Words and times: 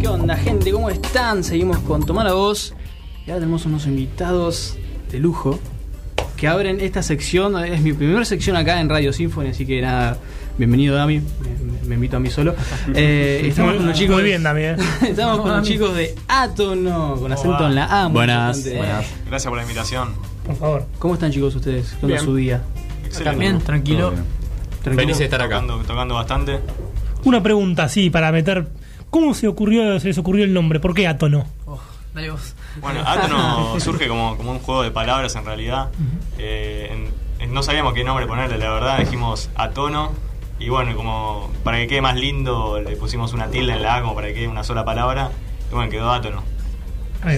¿Qué 0.00 0.08
onda, 0.08 0.36
gente? 0.36 0.70
¿Cómo 0.72 0.90
están? 0.90 1.42
Seguimos 1.42 1.78
con 1.78 2.04
Tomar 2.04 2.26
la 2.26 2.32
Voz. 2.34 2.74
Y 3.26 3.30
ahora 3.30 3.40
tenemos 3.40 3.64
unos 3.66 3.86
invitados 3.86 4.76
de 5.10 5.18
lujo 5.18 5.58
que 6.36 6.48
abren 6.48 6.80
esta 6.80 7.02
sección. 7.02 7.56
Es 7.64 7.80
mi 7.80 7.92
primera 7.92 8.24
sección 8.24 8.56
acá 8.56 8.80
en 8.80 8.88
Radio 8.88 9.12
Symphony, 9.12 9.48
así 9.48 9.66
que 9.66 9.80
nada, 9.80 10.18
bienvenido 10.58 10.94
Dami. 10.96 11.20
Me, 11.20 11.86
me 11.88 11.94
invito 11.94 12.16
a 12.18 12.20
mí 12.20 12.30
solo. 12.30 12.54
Eh, 12.94 13.42
estamos 13.46 13.70
Muy- 13.72 13.78
con 13.78 13.86
los 13.88 13.98
chicos. 13.98 14.14
muy 14.16 14.24
bien, 14.24 14.42
Dami, 14.42 14.62
eh. 14.62 14.76
estamos 15.08 15.40
con 15.40 15.50
los 15.56 15.66
chicos 15.66 15.94
de 15.96 16.14
Átono, 16.28 17.16
con 17.16 17.32
acento 17.32 17.66
en 17.66 17.74
la 17.74 17.84
A. 18.04 18.08
Buenas, 18.08 18.58
importante. 18.58 18.78
buenas. 18.78 19.06
Gracias 19.28 19.48
por 19.48 19.56
la 19.56 19.62
invitación. 19.62 20.08
Por 20.44 20.56
favor. 20.56 20.86
¿Cómo 20.98 21.14
están, 21.14 21.32
chicos, 21.32 21.54
ustedes? 21.56 21.88
¿Qué 21.98 22.06
onda 22.06 22.14
Bien. 22.16 22.24
su 22.24 22.34
día? 22.36 22.62
Excelente. 23.04 23.24
También, 23.24 23.58
tranquilo. 23.60 24.12
¿Tranquilo? 24.82 25.02
Feliz 25.02 25.18
de 25.18 25.24
estar 25.24 25.40
acá. 25.42 25.60
Tocando, 25.60 25.78
tocando 25.84 26.14
bastante. 26.14 26.60
Una 27.24 27.42
pregunta, 27.42 27.88
sí, 27.88 28.08
para 28.10 28.30
meter. 28.30 28.68
¿Cómo 29.16 29.32
se 29.32 29.48
ocurrió, 29.48 29.98
se 29.98 30.08
les 30.08 30.18
ocurrió 30.18 30.44
el 30.44 30.52
nombre? 30.52 30.78
¿Por 30.78 30.92
qué 30.92 31.06
Átono? 31.08 31.46
Oh, 31.64 31.80
dale 32.14 32.28
vos. 32.30 32.54
Bueno, 32.82 33.00
Átono 33.06 33.80
surge 33.80 34.08
como, 34.08 34.36
como 34.36 34.50
un 34.52 34.58
juego 34.58 34.82
de 34.82 34.90
palabras 34.90 35.34
en 35.36 35.46
realidad. 35.46 35.88
Eh, 36.38 36.90
en- 36.92 37.42
en- 37.42 37.54
no 37.54 37.62
sabíamos 37.62 37.94
qué 37.94 38.04
nombre 38.04 38.26
ponerle, 38.26 38.58
la 38.58 38.70
verdad. 38.70 38.98
Dijimos 38.98 39.48
Atono. 39.54 40.12
Y 40.60 40.68
bueno, 40.68 40.94
como 40.94 41.50
para 41.64 41.78
que 41.78 41.86
quede 41.86 42.02
más 42.02 42.16
lindo, 42.16 42.78
le 42.78 42.94
pusimos 42.96 43.32
una 43.32 43.46
tilde 43.48 43.72
en 43.72 43.82
la 43.82 43.96
A 43.96 44.02
como 44.02 44.14
para 44.14 44.26
que 44.28 44.34
quede 44.34 44.48
una 44.48 44.64
sola 44.64 44.84
palabra. 44.84 45.30
Y 45.70 45.74
bueno, 45.74 45.90
quedó 45.90 46.10
Átono. 46.12 46.42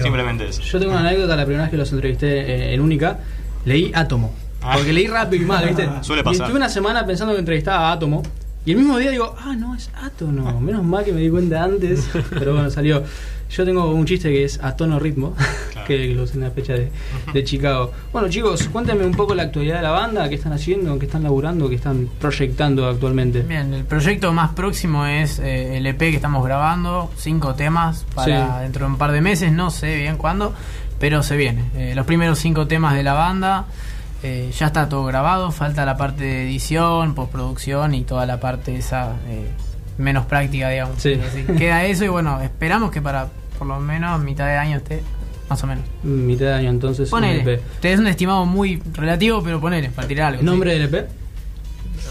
Simplemente 0.03 0.49
eso. 0.49 0.61
Yo 0.61 0.79
tengo 0.79 0.91
una 0.91 0.99
anécdota, 1.07 1.37
la 1.37 1.45
primera 1.45 1.63
vez 1.63 1.71
que 1.71 1.77
los 1.77 1.89
entrevisté 1.93 2.27
eh, 2.41 2.73
en 2.73 2.81
Única, 2.81 3.19
leí 3.63 3.89
Átomo. 3.95 4.33
Ah. 4.61 4.73
Porque 4.75 4.91
leí 4.91 5.07
rápido 5.07 5.43
y 5.43 5.45
mal, 5.45 5.65
¿viste? 5.65 5.89
Suele 6.01 6.23
Y 6.23 6.25
pasar. 6.25 6.41
estuve 6.41 6.57
una 6.57 6.67
semana 6.67 7.05
pensando 7.05 7.33
que 7.35 7.39
entrevistaba 7.39 7.87
a 7.87 7.93
Átomo. 7.93 8.21
Y 8.65 8.71
el 8.71 8.77
mismo 8.77 8.97
día 8.97 9.09
digo, 9.11 9.35
ah, 9.39 9.55
no, 9.57 9.73
es 9.75 9.89
Átono. 9.95 10.59
Menos 10.59 10.83
mal 10.83 11.03
que 11.05 11.13
me 11.13 11.21
di 11.21 11.29
cuenta 11.29 11.63
antes. 11.63 12.09
Pero 12.29 12.53
bueno, 12.53 12.69
salió. 12.69 13.03
Yo 13.49 13.65
tengo 13.65 13.89
un 13.89 14.05
chiste 14.05 14.29
que 14.29 14.43
es 14.43 14.59
a 14.61 14.75
tono 14.75 14.99
ritmo, 14.99 15.33
Claro. 15.71 15.87
que 15.87 16.13
lo 16.13 16.21
usé 16.23 16.35
en 16.35 16.41
la 16.41 16.51
fecha 16.51 16.73
de, 16.73 16.91
de 17.33 17.43
Chicago. 17.43 17.91
Bueno, 18.13 18.29
chicos, 18.29 18.67
cuéntenme 18.71 19.05
un 19.07 19.13
poco 19.15 19.33
la 19.33 19.41
actualidad 19.43 19.77
de 19.77 19.81
la 19.81 19.89
banda, 19.89 20.29
qué 20.29 20.35
están 20.35 20.53
haciendo, 20.53 20.99
qué 20.99 21.07
están 21.07 21.23
laburando, 21.23 21.67
qué 21.67 21.73
están 21.75 22.07
proyectando 22.19 22.85
actualmente. 22.87 23.41
Bien, 23.41 23.73
el 23.73 23.85
proyecto 23.85 24.31
más 24.33 24.51
próximo 24.51 25.07
es 25.07 25.39
eh, 25.39 25.77
el 25.77 25.87
EP 25.87 25.97
que 25.97 26.15
estamos 26.17 26.45
grabando, 26.45 27.09
cinco 27.17 27.55
temas 27.55 28.05
para 28.13 28.57
Sí. 28.57 28.61
dentro 28.61 28.85
de 28.85 28.91
un 28.91 28.97
par 28.99 29.11
de 29.13 29.21
meses, 29.21 29.51
no 29.51 29.71
sé 29.71 29.95
bien 29.95 30.17
cuándo, 30.17 30.53
pero 30.99 31.23
se 31.23 31.35
viene. 31.35 31.63
Eh, 31.75 31.93
los 31.95 32.05
primeros 32.05 32.37
cinco 32.37 32.67
temas 32.67 32.93
de 32.93 33.01
la 33.01 33.13
banda, 33.13 33.65
eh, 34.23 34.51
ya 34.57 34.67
está 34.67 34.89
todo 34.89 35.05
grabado, 35.05 35.51
falta 35.51 35.85
la 35.85 35.97
parte 35.97 36.23
de 36.23 36.43
edición, 36.43 37.15
postproducción 37.15 37.93
y 37.93 38.03
toda 38.03 38.25
la 38.25 38.39
parte 38.39 38.75
esa 38.75 39.15
eh, 39.27 39.47
menos 39.97 40.25
práctica, 40.25 40.69
digamos. 40.69 41.01
Sí. 41.01 41.19
Así 41.25 41.43
queda 41.57 41.85
eso 41.85 42.05
y 42.05 42.09
bueno, 42.09 42.41
esperamos 42.41 42.91
que 42.91 43.01
para 43.01 43.27
por 43.57 43.67
lo 43.67 43.79
menos 43.79 44.19
mitad 44.21 44.45
de 44.45 44.57
año 44.57 44.77
esté, 44.77 45.01
más 45.49 45.63
o 45.63 45.67
menos. 45.67 45.83
Mitad 46.03 46.45
de 46.45 46.53
año 46.53 46.69
entonces. 46.69 47.11
un 47.11 47.19
Ponele, 47.19 47.53
EP. 47.53 47.61
te 47.81 47.93
es 47.93 47.99
un 47.99 48.07
estimado 48.07 48.45
muy 48.45 48.81
relativo, 48.93 49.41
pero 49.43 49.59
ponele, 49.59 49.89
para 49.89 50.07
tirar 50.07 50.27
algo. 50.33 50.43
¿Nombre 50.43 50.73
del 50.77 50.93
EP? 50.93 51.09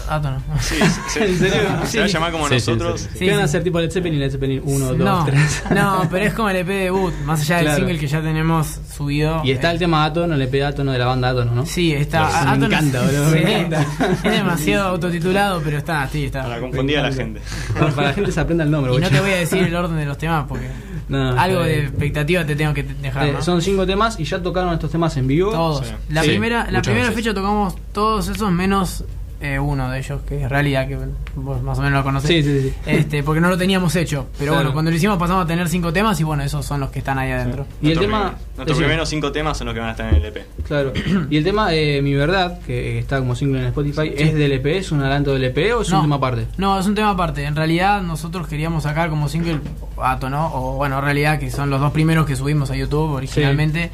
Ah, 0.07 0.19
no. 0.23 0.41
Sí, 0.59 0.75
se, 1.09 1.25
¿En 1.25 1.37
serio? 1.37 1.61
se 1.85 1.99
va 1.99 2.05
a 2.05 2.07
llamar 2.07 2.31
como 2.31 2.47
Sí, 2.49 2.59
sí, 2.59 2.71
nosotros. 2.71 3.01
sí, 3.01 3.07
Sí, 3.13 3.25
¿Qué 3.25 3.31
van 3.31 3.41
a 3.41 3.43
hacer 3.43 3.63
tipo 3.63 3.79
Led 3.79 3.91
Zeppelin, 3.91 4.19
Led 4.19 4.31
Zeppelin 4.31 4.61
1, 4.63 4.85
2, 4.87 4.97
no, 4.97 5.25
3? 5.25 5.63
no, 5.75 6.07
pero 6.09 6.25
es 6.25 6.33
como 6.33 6.49
el 6.49 6.55
EP 6.57 6.67
debut, 6.67 7.13
más 7.25 7.41
allá 7.41 7.55
del 7.57 7.65
Claro. 7.65 7.77
single 7.79 7.99
que 7.99 8.07
ya 8.07 8.21
tenemos 8.21 8.79
subido. 8.95 9.41
Y 9.43 9.51
está 9.51 9.69
eh, 9.69 9.73
el 9.73 9.79
tema 9.79 10.05
Átono, 10.05 10.33
el 10.35 10.41
EP 10.41 10.63
Átono 10.63 10.91
de 10.91 10.97
la 10.99 11.05
banda 11.05 11.29
Átono, 11.29 11.53
¿no? 11.53 11.65
Sí, 11.65 11.93
está. 11.93 12.27
Claro, 12.29 12.57
me 12.59 12.65
encanta, 12.65 13.01
boludo, 13.03 13.25
me 13.31 13.37
Sí, 13.45 13.51
encanta. 13.51 13.85
Es 14.23 14.23
demasiado 14.23 14.87
autotitulado, 14.89 15.61
pero 15.63 15.77
está, 15.77 16.07
sí, 16.09 16.25
está. 16.25 16.43
Para 16.43 16.59
confundir 16.59 16.97
a 16.99 17.03
la 17.03 17.11
gente. 17.13 17.41
Para, 17.73 17.91
para 17.91 18.07
la 18.09 18.13
gente 18.13 18.31
se 18.31 18.39
aprenda 18.39 18.63
el 18.63 18.71
nombre. 18.71 18.91
Y 18.93 18.95
no 18.95 19.01
bocha. 19.01 19.13
te 19.15 19.21
voy 19.21 19.31
a 19.31 19.35
decir 19.37 19.59
el 19.63 19.75
orden 19.75 19.97
de 19.97 20.05
los 20.05 20.17
temas 20.17 20.45
porque 20.47 20.69
No, 21.07 21.29
está 21.29 21.41
algo 21.43 21.61
de 21.63 21.75
bien. 21.75 21.85
expectativa 21.87 22.45
te 22.45 22.55
tengo 22.55 22.73
que 22.73 22.83
te- 22.83 22.93
dejar. 22.95 23.27
Eh, 23.27 23.31
¿no? 23.33 23.41
Son 23.41 23.61
cinco 23.61 23.85
temas 23.85 24.19
y 24.19 24.23
ya 24.25 24.41
tocaron 24.41 24.73
estos 24.73 24.91
temas 24.91 25.15
en 25.17 25.27
vivo. 25.27 25.51
Todos. 25.51 25.85
Sí. 25.87 25.93
La 26.09 26.23
Sí, 26.23 26.29
primera, 26.29 26.59
la 26.65 26.65
muchas 26.65 26.81
primera 26.83 27.09
veces. 27.09 27.15
fecha 27.23 27.33
tocamos 27.33 27.75
todos 27.93 28.27
esos 28.27 28.51
menos 28.51 29.03
eh, 29.41 29.57
uno 29.57 29.89
de 29.89 29.99
ellos, 29.99 30.19
que 30.27 30.43
es 30.43 30.49
realidad, 30.49 30.87
que 30.87 30.97
vos 31.35 31.61
más 31.63 31.79
o 31.79 31.81
menos 31.81 31.99
lo 31.99 32.03
conocés. 32.03 32.29
Sí, 32.29 32.43
sí, 32.43 32.61
sí. 32.69 32.73
Este, 32.85 33.23
porque 33.23 33.39
no 33.39 33.49
lo 33.49 33.57
teníamos 33.57 33.95
hecho. 33.95 34.27
Pero 34.37 34.51
Claro. 34.51 34.55
bueno, 34.57 34.73
cuando 34.73 34.91
lo 34.91 34.97
hicimos 34.97 35.17
pasamos 35.17 35.45
a 35.45 35.47
tener 35.47 35.69
cinco 35.69 35.93
temas 35.93 36.19
y 36.19 36.23
bueno, 36.23 36.43
esos 36.43 36.65
son 36.65 36.81
los 36.81 36.89
que 36.89 36.99
están 36.99 37.17
ahí 37.19 37.31
adentro. 37.31 37.65
Y 37.81 37.91
el 37.91 37.99
tema. 37.99 38.35
nuestros 38.57 38.77
primeros 38.77 39.07
cinco 39.07 39.31
temas 39.31 39.57
son 39.57 39.67
los 39.67 39.73
que 39.73 39.79
van 39.79 39.89
a 39.89 39.91
estar 39.91 40.09
en 40.13 40.15
el 40.21 40.25
EP. 40.25 40.45
Claro. 40.67 40.91
Y 41.29 41.37
el 41.37 41.43
tema 41.43 41.73
eh, 41.73 42.01
Mi 42.01 42.13
Verdad, 42.15 42.59
que 42.65 42.99
está 42.99 43.19
como 43.19 43.33
single 43.35 43.61
en 43.61 43.65
Spotify, 43.67 44.11
¿es 44.15 44.33
del 44.33 44.51
EP? 44.51 44.65
¿Es 44.65 44.91
un 44.91 44.99
adelanto 45.01 45.33
del 45.33 45.45
EP 45.45 45.73
o 45.75 45.81
es 45.81 45.91
un 45.91 46.01
tema 46.01 46.17
aparte? 46.17 46.47
No, 46.57 46.77
es 46.79 46.85
un 46.85 46.95
tema 46.95 47.11
aparte. 47.11 47.45
En 47.45 47.55
realidad 47.55 48.01
nosotros 48.01 48.47
queríamos 48.47 48.83
sacar 48.83 49.09
como 49.09 49.29
single 49.29 49.59
Ato, 50.01 50.29
¿no? 50.29 50.53
O 50.53 50.75
bueno, 50.75 50.97
en 50.99 51.03
realidad 51.05 51.39
que 51.39 51.49
son 51.49 51.69
los 51.69 51.79
dos 51.79 51.91
primeros 51.93 52.25
que 52.25 52.35
subimos 52.35 52.71
a 52.71 52.75
YouTube 52.75 53.11
originalmente. 53.13 53.89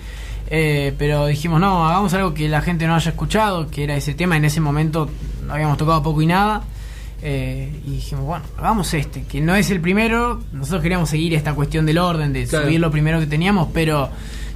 Eh, 0.48 0.94
pero 1.00 1.26
dijimos, 1.26 1.60
no, 1.60 1.88
hagamos 1.88 2.14
algo 2.14 2.34
que 2.36 2.48
la 2.48 2.62
gente 2.62 2.86
no 2.86 2.94
haya 2.96 3.10
escuchado, 3.10 3.68
que 3.68 3.84
era 3.84 3.96
ese 3.96 4.14
tema. 4.14 4.38
En 4.38 4.46
ese 4.46 4.62
momento 4.62 5.10
habíamos 5.50 5.78
tocado 5.78 6.02
poco 6.04 6.22
y 6.22 6.26
nada. 6.28 6.64
Eh, 7.22 7.72
y 7.88 7.92
dijimos, 7.92 8.26
bueno, 8.26 8.46
hagamos 8.58 8.94
este, 8.94 9.24
que 9.24 9.42
no 9.42 9.56
es 9.56 9.72
el 9.72 9.82
primero. 9.82 10.42
Nosotros 10.52 10.82
queríamos 10.84 11.10
seguir 11.10 11.34
esta 11.34 11.54
cuestión 11.56 11.86
del 11.86 11.98
orden, 11.98 12.34
de 12.34 12.46
Claro. 12.46 12.66
subir 12.66 12.80
lo 12.80 12.92
primero 12.92 13.20
que 13.20 13.26
teníamos, 13.28 13.70
pero 13.74 14.10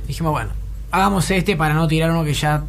dijimos, 0.07 0.31
bueno, 0.31 0.51
hagamos 0.91 1.29
este 1.31 1.55
para 1.55 1.73
no 1.73 1.87
tirar 1.87 2.11
uno 2.11 2.23
que 2.23 2.33
ya 2.33 2.63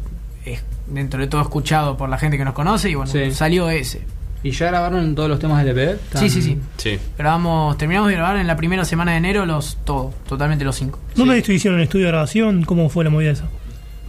es 0.45 0.63
dentro 0.87 1.19
de 1.19 1.27
todo 1.27 1.41
escuchado 1.41 1.97
por 1.97 2.09
la 2.09 2.17
gente 2.17 2.37
que 2.37 2.45
nos 2.45 2.53
conoce. 2.53 2.89
Y 2.89 2.95
bueno, 2.95 3.11
Sí. 3.11 3.31
salió 3.31 3.69
ese. 3.69 4.01
¿Y 4.43 4.49
ya 4.51 4.67
grabaron 4.67 5.13
todos 5.13 5.29
los 5.29 5.37
temas 5.37 5.63
del 5.63 5.77
EP? 5.77 5.99
Sí, 6.15 6.27
sí, 6.31 6.41
sí. 6.41 6.57
Sí. 6.77 6.97
Grabamos, 7.15 7.77
terminamos 7.77 8.09
de 8.09 8.15
grabar 8.15 8.37
en 8.37 8.47
la 8.47 8.55
primera 8.55 8.83
semana 8.85 9.11
de 9.11 9.17
enero 9.17 9.45
los 9.45 9.77
todos, 9.85 10.15
totalmente 10.27 10.65
los 10.65 10.75
cinco. 10.77 10.97
¿Dónde 11.15 11.37
estuvieron 11.37 11.73
en 11.75 11.79
el 11.81 11.83
estudio 11.83 12.05
de 12.07 12.11
grabación? 12.11 12.63
¿Cómo 12.63 12.89
fue 12.89 13.03
la 13.03 13.11
movida 13.11 13.31
esa? 13.31 13.45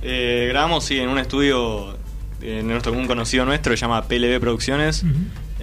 Eh, 0.01 0.47
grabamos, 0.49 0.85
sí, 0.85 0.99
en 0.99 1.11
un 1.11 1.19
estudio 1.19 1.99
eh, 2.43 2.61
en 2.61 2.69
nuestro, 2.69 2.93
un 2.93 3.07
conocido 3.07 3.45
nuestro 3.45 3.71
que 3.73 3.77
se 3.77 3.83
llama 3.83 4.03
PLB 4.03 4.41
Producciones. 4.41 5.05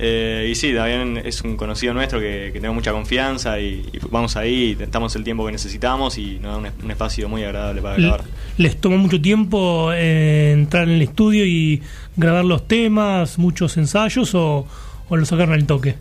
Eh, 0.01 0.47
y 0.49 0.55
sí, 0.55 0.73
también 0.73 1.21
es 1.25 1.41
un 1.41 1.57
conocido 1.57 1.93
nuestro 1.93 2.21
que, 2.21 2.51
que 2.53 2.61
tengo 2.61 2.73
mucha 2.73 2.93
confianza 2.93 3.59
y, 3.59 3.85
y 3.91 3.99
vamos 4.09 4.37
ahí, 4.37 4.71
intentamos 4.71 5.13
el 5.17 5.25
tiempo 5.25 5.45
que 5.45 5.51
necesitamos 5.51 6.17
y 6.17 6.39
nos 6.39 6.53
da 6.53 6.57
un, 6.69 6.85
un 6.85 6.91
espacio 6.91 7.27
muy 7.27 7.43
agradable 7.43 7.81
para 7.81 7.97
grabar. 7.97 8.23
¿Les 8.57 8.79
tomó 8.79 8.97
mucho 8.97 9.19
tiempo 9.19 9.91
eh, 9.93 10.51
entrar 10.53 10.83
en 10.83 10.91
el 10.95 11.01
estudio 11.01 11.45
y 11.45 11.81
grabar 12.15 12.45
los 12.45 12.65
temas, 12.65 13.37
muchos 13.37 13.75
ensayos 13.75 14.33
o, 14.35 14.65
o 15.09 15.17
lo 15.17 15.25
sacaron 15.25 15.53
al 15.53 15.65
toque? 15.65 15.97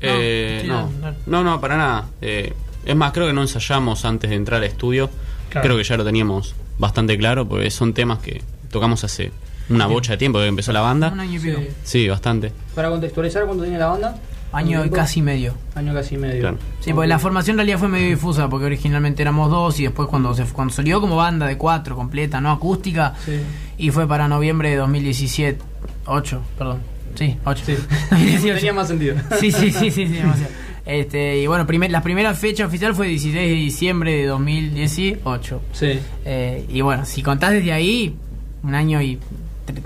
Eh, 0.00 0.64
no, 0.66 0.90
no, 0.90 1.10
no. 1.10 1.16
no, 1.26 1.44
no, 1.44 1.60
para 1.60 1.76
nada. 1.76 2.08
Eh, 2.22 2.52
es 2.86 2.96
más, 2.96 3.12
creo 3.12 3.26
que 3.26 3.32
no 3.34 3.42
ensayamos 3.42 4.06
antes 4.06 4.30
de 4.30 4.36
entrar 4.36 4.62
al 4.62 4.66
estudio. 4.68 5.10
Claro. 5.50 5.66
Creo 5.66 5.76
que 5.76 5.84
ya 5.84 5.96
lo 5.98 6.04
teníamos 6.04 6.54
bastante 6.78 7.16
claro, 7.18 7.46
porque 7.46 7.70
son 7.70 7.92
temas 7.92 8.20
que 8.20 8.42
tocamos 8.70 9.04
hace 9.04 9.32
una 9.70 9.86
bocha 9.86 10.12
de 10.12 10.18
tiempo 10.18 10.38
que 10.38 10.46
empezó 10.46 10.72
la 10.72 10.80
Un 10.82 11.00
banda. 11.00 11.22
año 11.22 11.36
y 11.36 11.38
pico. 11.38 11.58
Sí. 11.60 11.68
Sí, 11.84 12.08
bastante. 12.08 12.52
Para 12.74 12.90
contextualizar, 12.90 13.44
¿cuánto 13.46 13.62
tiene 13.64 13.78
la 13.78 13.86
banda? 13.86 14.16
Año 14.52 14.84
y 14.84 14.90
casi 14.90 15.20
medio. 15.20 15.54
Año 15.74 15.92
casi 15.92 16.16
medio. 16.16 16.40
Claro. 16.40 16.58
Sí, 16.80 16.92
porque 16.92 17.08
la 17.08 17.18
formación 17.18 17.54
en 17.54 17.58
realidad 17.58 17.78
fue 17.78 17.88
medio 17.88 18.08
difusa, 18.08 18.48
porque 18.48 18.66
originalmente 18.66 19.20
éramos 19.22 19.50
dos 19.50 19.80
y 19.80 19.82
después 19.84 20.08
cuando 20.08 20.32
se 20.32 20.44
cuando 20.44 20.72
salió 20.72 21.00
como 21.00 21.16
banda 21.16 21.46
de 21.48 21.58
cuatro 21.58 21.96
completa, 21.96 22.40
no 22.40 22.52
acústica, 22.52 23.14
Sí. 23.24 23.40
y 23.78 23.90
fue 23.90 24.06
para 24.06 24.28
noviembre 24.28 24.70
de 24.70 24.76
2017, 24.76 25.58
8, 26.06 26.40
perdón. 26.56 26.78
Sí, 27.16 27.36
8. 27.44 27.62
Sí. 27.66 27.76
2018. 28.12 28.54
Tenía 28.58 28.72
más 28.74 28.86
sentido. 28.88 29.16
Sí, 29.40 29.50
sí, 29.50 29.72
sí, 29.72 29.90
sí, 29.90 30.06
sí, 30.06 30.12
demasiado. 30.12 30.52
Este, 30.86 31.38
y 31.40 31.46
bueno, 31.48 31.66
primer, 31.66 31.90
la 31.90 32.02
primera 32.02 32.32
fecha 32.34 32.66
oficial 32.66 32.94
fue 32.94 33.08
16 33.08 33.34
de 33.34 33.54
diciembre 33.56 34.12
de 34.12 34.26
2018. 34.26 35.62
Sí. 35.72 35.98
Eh, 36.24 36.64
y 36.68 36.80
bueno, 36.82 37.04
si 37.06 37.22
contás 37.22 37.52
desde 37.52 37.72
ahí, 37.72 38.14
un 38.62 38.74
año 38.74 39.00
y 39.02 39.18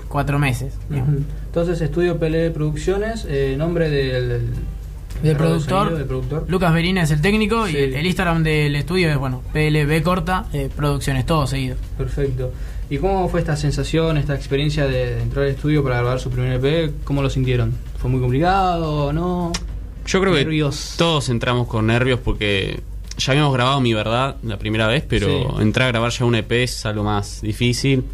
cuatro 0.07 0.39
meses. 0.39 0.73
Entonces, 0.91 1.81
estudio 1.81 2.17
PLB 2.19 2.51
Producciones, 2.53 3.25
eh, 3.29 3.55
nombre 3.57 3.89
del, 3.89 4.41
del, 5.23 5.35
productor, 5.37 5.79
sonido, 5.85 5.97
del 5.97 6.07
productor. 6.07 6.45
Lucas 6.49 6.73
Verina 6.73 7.03
es 7.03 7.11
el 7.11 7.21
técnico 7.21 7.67
Sí. 7.67 7.73
y 7.73 7.77
el, 7.77 7.93
el 7.95 8.05
Instagram 8.05 8.43
del 8.43 8.75
estudio 8.75 9.09
es, 9.09 9.17
bueno, 9.17 9.41
PLB 9.53 10.01
corta, 10.03 10.45
eh, 10.53 10.69
producciones, 10.75 11.25
todo 11.25 11.47
seguido. 11.47 11.75
Perfecto. 11.97 12.51
¿Y 12.91 12.97
cómo 12.97 13.29
fue 13.29 13.39
esta 13.41 13.55
sensación, 13.55 14.17
esta 14.17 14.33
experiencia 14.35 14.85
de, 14.85 15.15
de 15.15 15.21
entrar 15.21 15.45
al 15.45 15.51
estudio 15.51 15.83
para 15.83 15.97
grabar 16.01 16.19
su 16.19 16.29
primer 16.31 16.53
EP? 16.63 16.91
¿Cómo 17.03 17.21
lo 17.21 17.29
sintieron? 17.29 17.73
¿Fue 17.99 18.09
muy 18.09 18.19
complicado 18.19 19.05
o 19.05 19.13
no? 19.13 19.51
Yo 20.07 20.19
creo 20.21 20.33
Nervios. 20.33 20.93
que 20.93 20.97
todos 20.97 21.29
entramos 21.29 21.67
con 21.67 21.85
nervios 21.85 22.19
porque 22.23 22.79
ya 23.17 23.33
habíamos 23.33 23.53
grabado 23.53 23.79
Mi 23.79 23.93
Verdad 23.93 24.37
la 24.41 24.57
primera 24.57 24.87
vez, 24.87 25.03
pero 25.07 25.27
Sí. 25.27 25.61
entrar 25.61 25.89
a 25.89 25.91
grabar 25.91 26.11
ya 26.11 26.25
un 26.25 26.33
EP 26.33 26.51
es 26.63 26.83
algo 26.87 27.03
más 27.03 27.41
difícil. 27.41 28.05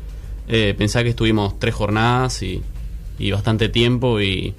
Eh, 0.48 0.76
pensá 0.78 1.04
que 1.04 1.10
estuvimos 1.10 1.58
tres 1.60 1.74
jornadas 1.74 2.42
y, 2.44 2.62
y 3.18 3.32
bastante 3.32 3.70
tiempo 3.70 4.22
y 4.22 4.54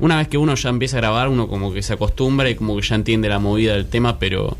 una 0.00 0.16
vez 0.16 0.28
que 0.28 0.38
uno 0.38 0.54
ya 0.54 0.68
empieza 0.68 0.96
a 0.98 1.00
grabar, 1.00 1.28
uno 1.28 1.48
como 1.48 1.72
que 1.72 1.82
se 1.82 1.92
acostumbra 1.94 2.48
y 2.50 2.54
como 2.54 2.76
que 2.76 2.82
ya 2.82 2.94
entiende 2.94 3.28
la 3.28 3.40
movida 3.40 3.74
del 3.74 3.86
tema, 3.86 4.20
pero 4.20 4.56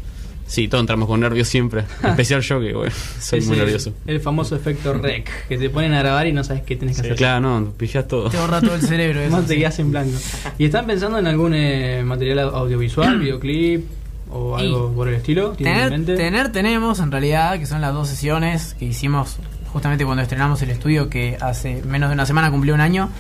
sí, 0.49 0.67
todos 0.67 0.83
entramos 0.83 1.07
con 1.07 1.21
nervios 1.21 1.47
siempre. 1.47 1.85
En 2.03 2.11
especial 2.11 2.41
yo 2.43 2.59
que 2.61 2.73
bueno, 2.75 2.93
soy 3.21 3.41
muy 3.43 3.57
nervioso. 3.57 3.93
El 4.07 4.21
famoso 4.21 4.57
efecto 4.57 4.95
rec, 4.95 5.47
que 5.47 5.57
te 5.59 5.71
ponen 5.71 5.93
a 5.95 6.01
grabar 6.01 6.27
y 6.27 6.33
no 6.33 6.43
sabes 6.43 6.63
qué 6.63 6.75
tenés 6.75 6.97
que 6.97 7.03
hacer. 7.03 7.17
Claro, 7.17 7.41
no, 7.61 7.71
pillás 7.73 8.09
todo. 8.09 8.29
Te 8.31 8.37
borra 8.39 8.61
todo 8.61 8.75
el 8.75 8.83
cerebro. 8.83 9.21
eso, 9.23 9.31
Más 9.37 9.47
te 9.47 9.55
sí. 9.55 9.61
quedas 9.61 9.79
en 9.79 9.91
blanco. 9.93 10.19
¿Y 10.59 10.65
están 10.65 10.87
pensando 10.87 11.19
en 11.21 11.29
algún 11.29 11.55
eh, 11.55 12.03
material 12.05 12.39
au- 12.41 12.55
audiovisual, 12.55 13.19
videoclip? 13.21 13.85
o 14.31 14.59
Y 14.59 14.63
algo 14.63 14.93
por 14.93 15.09
el 15.09 15.15
estilo? 15.15 15.53
Tener 15.53 16.51
tenemos 16.53 16.99
en 16.99 17.11
realidad, 17.13 17.59
que 17.59 17.65
son 17.67 17.81
las 17.81 17.95
dos 17.95 18.09
sesiones 18.09 18.75
que 18.79 18.85
hicimos 18.87 19.37
justamente 19.79 20.05
cuando 20.05 20.25
estrenamos 20.25 20.61
el 20.63 20.71
estudio, 20.71 21.09
que 21.09 21.39
hace 21.41 21.83
menos 21.85 22.09
de 22.11 22.15
una 22.15 22.27
semana 22.27 22.51
cumplió 22.51 22.75
un 22.75 22.81
año, 22.81 23.11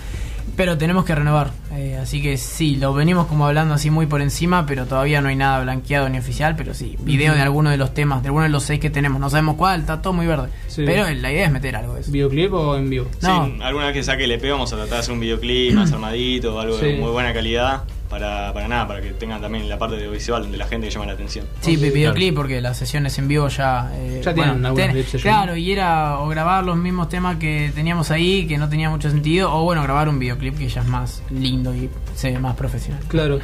pero 0.56 0.76
tenemos 0.76 1.04
que 1.04 1.14
renovar. 1.14 1.52
Eh, 1.72 1.96
así 2.02 2.20
que 2.20 2.36
sí, 2.36 2.74
lo 2.74 2.92
venimos 2.92 3.28
como 3.28 3.46
hablando 3.46 3.74
así 3.74 3.90
muy 3.90 4.06
por 4.06 4.20
encima, 4.22 4.66
pero 4.66 4.86
todavía 4.86 5.20
no 5.20 5.28
hay 5.28 5.36
nada 5.36 5.62
blanqueado 5.62 6.08
ni 6.08 6.18
oficial, 6.18 6.56
pero 6.56 6.74
sí, 6.74 6.96
video 6.98 7.32
de 7.32 7.42
alguno 7.42 7.70
de 7.70 7.76
los 7.76 7.94
temas, 7.94 8.22
de 8.24 8.30
alguno 8.30 8.42
de 8.42 8.48
los 8.48 8.64
seis 8.64 8.80
que 8.80 8.90
tenemos, 8.90 9.20
no 9.20 9.30
sabemos 9.30 9.54
cuál, 9.54 9.82
está 9.82 10.02
todo 10.02 10.12
muy 10.14 10.26
verde. 10.26 10.48
Sí. 10.66 10.82
Pero 10.84 11.08
la 11.08 11.30
idea 11.30 11.46
es 11.46 11.52
meter 11.52 11.76
algo 11.76 11.94
de 11.94 12.00
eso. 12.00 12.10
¿Videoclip 12.10 12.52
o 12.52 12.76
en 12.76 12.90
vivo? 12.90 13.06
No. 13.22 13.46
Sí, 13.46 13.58
alguna 13.62 13.86
vez 13.86 13.94
que 13.94 14.02
saque 14.02 14.24
el 14.24 14.32
EP 14.32 14.50
vamos 14.50 14.72
a 14.72 14.76
tratar 14.78 14.94
de 14.94 14.98
hacer 14.98 15.14
un 15.14 15.20
videoclip 15.20 15.74
más 15.74 15.92
armadito, 15.92 16.58
algo 16.58 16.76
de 16.76 16.96
muy 16.96 17.12
buena 17.12 17.32
calidad, 17.32 17.84
para, 18.08 18.52
para 18.52 18.68
nada, 18.68 18.86
para 18.88 19.00
que 19.00 19.10
tengan 19.12 19.40
también 19.40 19.68
la 19.68 19.78
parte 19.78 19.96
de 19.96 20.08
visual 20.08 20.50
de 20.50 20.56
la 20.56 20.66
gente 20.66 20.86
que 20.88 20.92
llama 20.94 21.06
la 21.06 21.12
atención. 21.12 21.46
Sí, 21.60 21.76
videoclip, 21.76 22.34
porque 22.34 22.60
las 22.60 22.76
sesiones 22.76 23.18
en 23.18 23.28
vivo 23.28 23.48
ya. 23.48 23.90
eh, 23.94 24.22
Ya 24.24 24.34
tienen 24.34 24.64
algunas 24.64 25.06
ten-. 25.10 25.20
Claro, 25.20 25.56
y 25.56 25.72
era 25.72 26.18
o 26.20 26.28
grabar 26.28 26.64
los 26.64 26.76
mismos 26.76 27.08
temas 27.08 27.36
que 27.36 27.70
teníamos 27.74 28.10
ahí, 28.10 28.46
que 28.46 28.58
no 28.58 28.68
tenía 28.68 28.90
mucho 28.90 29.10
sentido, 29.10 29.54
o 29.54 29.64
bueno, 29.64 29.82
grabar 29.82 30.08
un 30.08 30.18
videoclip 30.18 30.56
que 30.58 30.68
ya 30.68 30.80
es 30.80 30.86
más 30.86 31.22
lindo 31.30 31.74
y 31.74 31.90
se 32.14 32.32
ve 32.32 32.38
más 32.38 32.56
profesional. 32.56 33.02
Claro. 33.08 33.38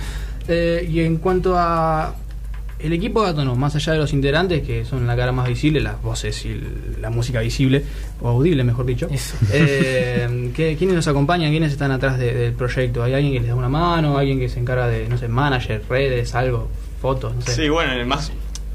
Eh, 0.49 0.87
y 0.91 1.01
en 1.01 1.17
cuanto 1.19 1.59
a 1.59 2.15
el 2.79 2.93
equipo 2.93 3.23
de 3.25 3.31
Átono, 3.31 3.55
más 3.57 3.75
allá 3.77 3.93
de 3.93 3.99
los 3.99 4.13
integrantes, 4.13 4.63
que 4.67 4.85
son 4.85 5.07
la 5.07 5.17
cara 5.17 5.33
más 5.33 5.49
visible, 5.49 5.81
las 5.81 6.01
voces 6.03 6.45
y 6.45 6.61
la 7.01 7.11
música 7.11 7.41
visible, 7.41 7.85
o 8.21 8.29
audible, 8.29 8.63
mejor 8.65 8.85
dicho, 8.87 9.09
eh, 9.53 10.51
¿qué- 10.55 10.77
¿quiénes 10.77 10.97
nos 10.97 11.09
acompañan? 11.09 11.51
¿Quiénes 11.51 11.73
están 11.73 11.91
atrás 11.93 12.19
de- 12.19 12.35
del 12.35 12.53
proyecto? 12.53 13.03
¿Hay 13.03 13.15
alguien 13.15 13.33
que 13.33 13.41
les 13.41 13.49
da 13.49 13.55
una 13.55 13.69
mano? 13.69 14.19
¿Alguien 14.19 14.39
que 14.39 14.49
se 14.49 14.61
encarga 14.61 14.87
de, 14.89 15.09
no 15.09 15.17
sé, 15.19 15.29
manager, 15.29 15.83
redes, 15.89 16.35
algo, 16.35 16.69
fotos? 17.01 17.35
No 17.35 17.41
sé. 17.43 17.55
Sí, 17.55 17.69
bueno, 17.69 17.93
en 17.93 18.01
el 18.01 18.07
más, 18.07 18.33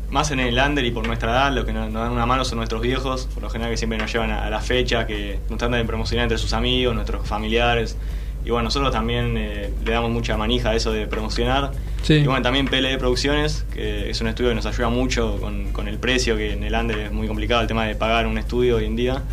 más 0.09 0.31
en 0.31 0.39
el 0.39 0.57
under 0.57 0.83
y 0.85 0.91
por 0.91 1.05
nuestra 1.05 1.31
edad, 1.31 1.53
lo 1.53 1.65
que 1.65 1.73
nos, 1.73 1.91
nos 1.91 2.01
dan 2.03 2.11
una 2.11 2.25
mano 2.25 2.43
son 2.45 2.57
nuestros 2.57 2.81
viejos, 2.81 3.27
por 3.33 3.43
lo 3.43 3.49
general 3.49 3.71
que 3.71 3.77
siempre 3.77 3.97
nos 3.97 4.11
llevan 4.11 4.31
a, 4.31 4.45
a 4.45 4.49
la 4.49 4.59
fecha, 4.61 5.05
que 5.05 5.39
nos 5.49 5.59
tratan 5.59 5.79
de 5.79 5.85
promocionar 5.85 6.23
entre 6.23 6.37
sus 6.37 6.53
amigos, 6.53 6.95
nuestros 6.95 7.27
familiares. 7.27 7.97
Y 8.45 8.49
bueno, 8.51 8.63
nosotros 8.65 8.91
también 8.91 9.35
eh, 9.37 9.69
le 9.85 9.91
damos 9.91 10.11
mucha 10.11 10.37
manija 10.37 10.69
a 10.69 10.75
eso 10.75 10.91
de 10.91 11.05
promocionar. 11.07 11.71
Sí. 12.03 12.13
Y 12.15 12.25
bueno, 12.25 12.41
también 12.41 12.65
PLD 12.67 12.97
Producciones, 12.97 13.65
que 13.73 14.09
es 14.09 14.21
un 14.21 14.27
estudio 14.27 14.49
que 14.49 14.55
nos 14.55 14.65
ayuda 14.65 14.89
mucho 14.89 15.37
con, 15.39 15.71
con 15.71 15.87
el 15.87 15.97
precio, 15.97 16.35
que 16.37 16.53
en 16.53 16.63
el 16.63 16.73
under 16.73 16.97
es 16.99 17.11
muy 17.11 17.27
complicado 17.27 17.61
el 17.61 17.67
tema 17.67 17.85
de 17.85 17.95
pagar 17.95 18.27
un 18.27 18.37
estudio 18.37 18.77
hoy 18.77 18.85
en 18.85 18.95
día. 18.95 19.23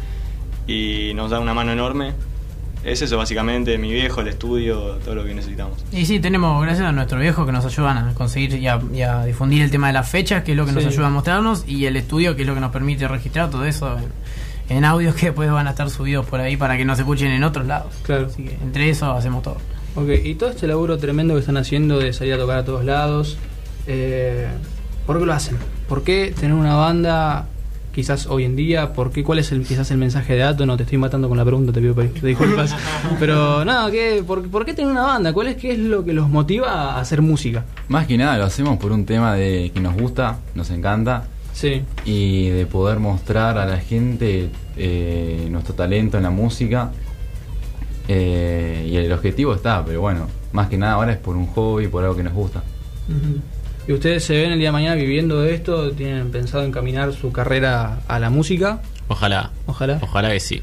Y 0.67 1.13
nos 1.15 1.31
da 1.31 1.41
una 1.41 1.55
mano 1.55 1.73
enorme. 1.73 2.13
Es 2.85 3.03
eso 3.03 3.17
básicamente, 3.17 3.79
mi 3.79 3.93
viejo, 3.93 4.21
el 4.21 4.29
estudio, 4.29 4.99
todo 5.05 5.17
lo 5.17 5.25
que 5.25 5.35
necesitamos. 5.35 5.85
Y 5.91 6.07
sí, 6.07 6.21
tenemos, 6.21 6.63
gracias 6.63 6.87
a 6.87 6.93
nuestros 6.93 7.21
viejos 7.21 7.45
que 7.45 7.51
nos 7.51 7.65
ayudan 7.65 7.99
a 7.99 8.15
conseguir 8.15 8.55
y 8.55 8.69
a, 8.69 8.81
y 8.93 9.03
a 9.03 9.25
difundir 9.25 9.63
el 9.63 9.73
tema 9.73 9.89
de 9.89 9.93
las 9.93 10.09
fechas, 10.09 10.45
que 10.45 10.53
es 10.53 10.57
lo 10.57 10.67
que 10.67 10.73
nos 10.73 10.87
ayuda 10.87 11.09
a 11.09 11.11
mostrarnos, 11.11 11.65
y 11.67 11.87
el 11.87 11.97
estudio, 11.97 12.37
que 12.37 12.43
es 12.43 12.49
lo 12.49 12.55
que 12.55 12.61
nos 12.61 12.71
permite 12.71 13.09
registrar 13.09 13.51
todo 13.51 13.65
eso 13.65 13.99
en, 13.99 14.77
en 14.77 14.85
audios 14.85 15.15
que 15.17 15.27
después 15.27 15.51
van 15.51 15.67
a 15.67 15.71
estar 15.71 15.91
subidos 15.91 16.27
por 16.27 16.41
ahí 16.41 16.57
para 16.57 16.77
que 16.77 16.85
nos 16.85 16.99
escuchen 16.99 17.33
en 17.33 17.43
otros 17.43 17.67
lados. 17.67 17.93
Claro. 18.03 18.27
Así 18.27 18.45
que 18.45 18.55
entre 18.55 18.89
eso 18.89 19.11
hacemos 19.13 19.43
todo. 19.43 19.57
Ok, 19.97 20.09
y 20.25 20.35
todo 20.35 20.51
este 20.51 20.67
laburo 20.67 20.99
tremendo 20.99 21.35
que 21.35 21.41
están 21.41 21.57
haciendo 21.57 21.99
de 21.99 22.13
salir 22.13 22.35
a 22.35 22.39
tocar 22.39 22.59
a 22.59 22.65
todos 22.65 22.85
lados, 22.85 23.39
eh, 23.87 24.47
¿por 25.07 25.19
qué 25.19 25.25
lo 25.27 25.33
hacen? 25.33 25.57
¿Por 25.89 26.03
qué 26.05 26.35
tener 26.39 26.53
una 26.55 26.75
banda 26.75 27.47
quizás 27.95 28.27
hoy 28.27 28.45
en 28.45 28.57
día? 28.57 28.93
¿Por 28.93 29.11
qué? 29.11 29.25
¿Cuál 29.25 29.39
es 29.39 29.53
el, 29.53 29.65
quizás 29.65 29.91
el 29.91 29.97
mensaje 29.97 30.35
de 30.35 30.43
Ato? 30.43 30.67
No 30.67 30.77
te 30.77 30.83
estoy 30.83 30.99
matando 30.99 31.29
con 31.29 31.39
la 31.39 31.45
pregunta, 31.47 31.73
te 31.73 31.81
pido 31.81 31.95
pe- 31.95 32.11
disculpas. 32.23 32.77
Pero 33.19 33.65
nada, 33.65 33.91
¿qué, 33.91 34.23
por, 34.27 34.47
por 34.51 34.67
qué 34.67 34.75
tener 34.75 34.91
una 34.91 35.03
banda? 35.03 35.33
¿Cuál 35.33 35.47
es, 35.49 35.57
qué 35.57 35.73
es 35.73 35.79
lo 35.79 36.05
que 36.05 36.13
los 36.13 36.29
motiva 36.29 36.71
a 36.97 37.01
hacer 37.01 37.23
música? 37.23 37.65
Más 37.89 38.07
que 38.07 38.19
nada 38.19 38.37
lo 38.37 38.45
hacemos 38.45 38.77
por 38.79 38.93
un 38.93 39.07
tema 39.07 39.35
de 39.35 39.71
que 39.73 39.81
nos 39.81 39.95
gusta, 39.97 40.41
nos 40.55 40.69
encanta 40.71 41.25
Sí, 41.55 41.81
y 42.05 42.51
de 42.51 42.67
poder 42.67 42.99
mostrar 42.99 43.57
a 43.57 43.65
la 43.65 43.79
gente 43.79 44.51
eh, 44.77 45.49
nuestro 45.51 45.73
talento 45.75 46.19
en 46.19 46.25
la 46.25 46.31
música. 46.31 46.91
Eh, 48.09 48.87
y 48.91 48.97
el 48.97 49.11
objetivo 49.13 49.55
está, 49.55 49.85
pero 49.85 50.01
bueno, 50.01 50.27
más 50.53 50.69
que 50.69 50.77
nada 50.79 50.93
ahora 50.95 51.13
es 51.13 51.19
por 51.19 51.37
un 51.37 51.47
hobby, 51.49 51.89
por 51.89 52.03
algo 52.05 52.17
que 52.17 52.23
nos 52.23 52.33
gusta. 52.35 52.63
¿Y 53.89 53.93
ustedes 53.93 54.25
se 54.25 54.37
ven 54.37 54.53
el 54.53 54.59
día 54.59 54.69
de 54.69 54.73
mañana 54.73 54.95
viviendo 54.97 55.41
de 55.41 55.55
esto? 55.55 55.93
¿Tienen 55.93 56.31
pensado 56.31 56.65
encaminar 56.65 57.13
su 57.13 57.31
carrera 57.33 58.01
a 58.09 58.19
la 58.19 58.31
música? 58.31 58.81
Ojalá. 59.09 59.51
Ojalá. 59.67 59.99
Ojalá 60.03 60.31
que 60.31 60.41
sí. 60.41 60.63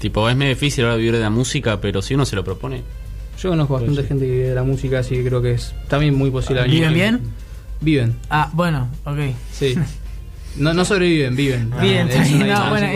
Tipo, 0.00 0.28
es 0.28 0.36
medio 0.36 0.50
difícil 0.54 0.84
ahora 0.84 0.96
vivir 0.96 1.12
de 1.14 1.20
la 1.20 1.30
música, 1.30 1.80
pero 1.80 2.02
si 2.02 2.14
uno 2.14 2.26
se 2.26 2.34
lo 2.36 2.44
propone. 2.44 2.82
Yo 3.40 3.50
conozco 3.50 3.74
bastante 3.74 4.02
Sí. 4.02 4.08
gente 4.08 4.26
que 4.26 4.30
vive 4.32 4.48
de 4.48 4.54
la 4.54 4.64
música, 4.64 4.98
así 5.00 5.14
que 5.16 5.24
creo 5.24 5.40
que 5.42 5.52
es 5.52 5.74
también 5.88 6.14
muy 6.16 6.30
posible. 6.30 6.64
¿Viven 6.64 6.94
bien? 6.94 7.20
Viven, 7.80 8.16
Ah, 8.30 8.50
bueno, 8.52 8.88
ok. 9.04 9.18
sí. 9.52 9.74
No, 10.56 10.72
no 10.72 10.84
sobreviven, 10.84 11.34
viven. 11.34 11.72
Bien, 11.80 12.08
Es 12.08 12.32
una 12.32 12.46
no, 12.46 12.64
diferencia 12.64 12.70
bueno, 12.70 12.86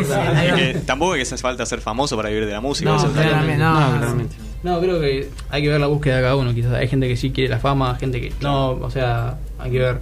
es-. 0.41 0.49
Es 0.49 0.55
que 0.75 0.79
tampoco 0.87 1.15
es 1.15 1.19
que 1.29 1.35
hace 1.35 1.43
falta 1.43 1.67
ser 1.67 1.81
famoso 1.81 2.17
para 2.17 2.29
vivir 2.29 2.47
de 2.47 2.53
la 2.53 2.61
música. 2.61 2.91
No, 2.91 3.13
claramente, 3.13 3.57
no, 3.59 3.81
no, 3.81 3.99
claramente. 3.99 4.37
No, 4.63 4.81
creo 4.81 5.01
que 5.01 5.31
hay 5.51 5.63
que 5.63 5.69
ver 5.69 5.81
la 5.81 5.87
búsqueda 5.87 6.17
de 6.17 6.23
cada 6.23 6.37
uno. 6.37 6.55
Quizás 6.55 6.73
hay 6.75 6.89
gente 6.89 7.09
que 7.09 7.17
sí 7.17 7.31
quiere 7.31 7.51
la 7.51 7.59
fama, 7.59 7.97
gente 7.97 8.21
que 8.21 8.33
no. 8.41 8.71
O 8.71 8.91
sea, 8.91 9.37
hay 9.59 9.71
que 9.71 9.79
ver. 9.79 10.01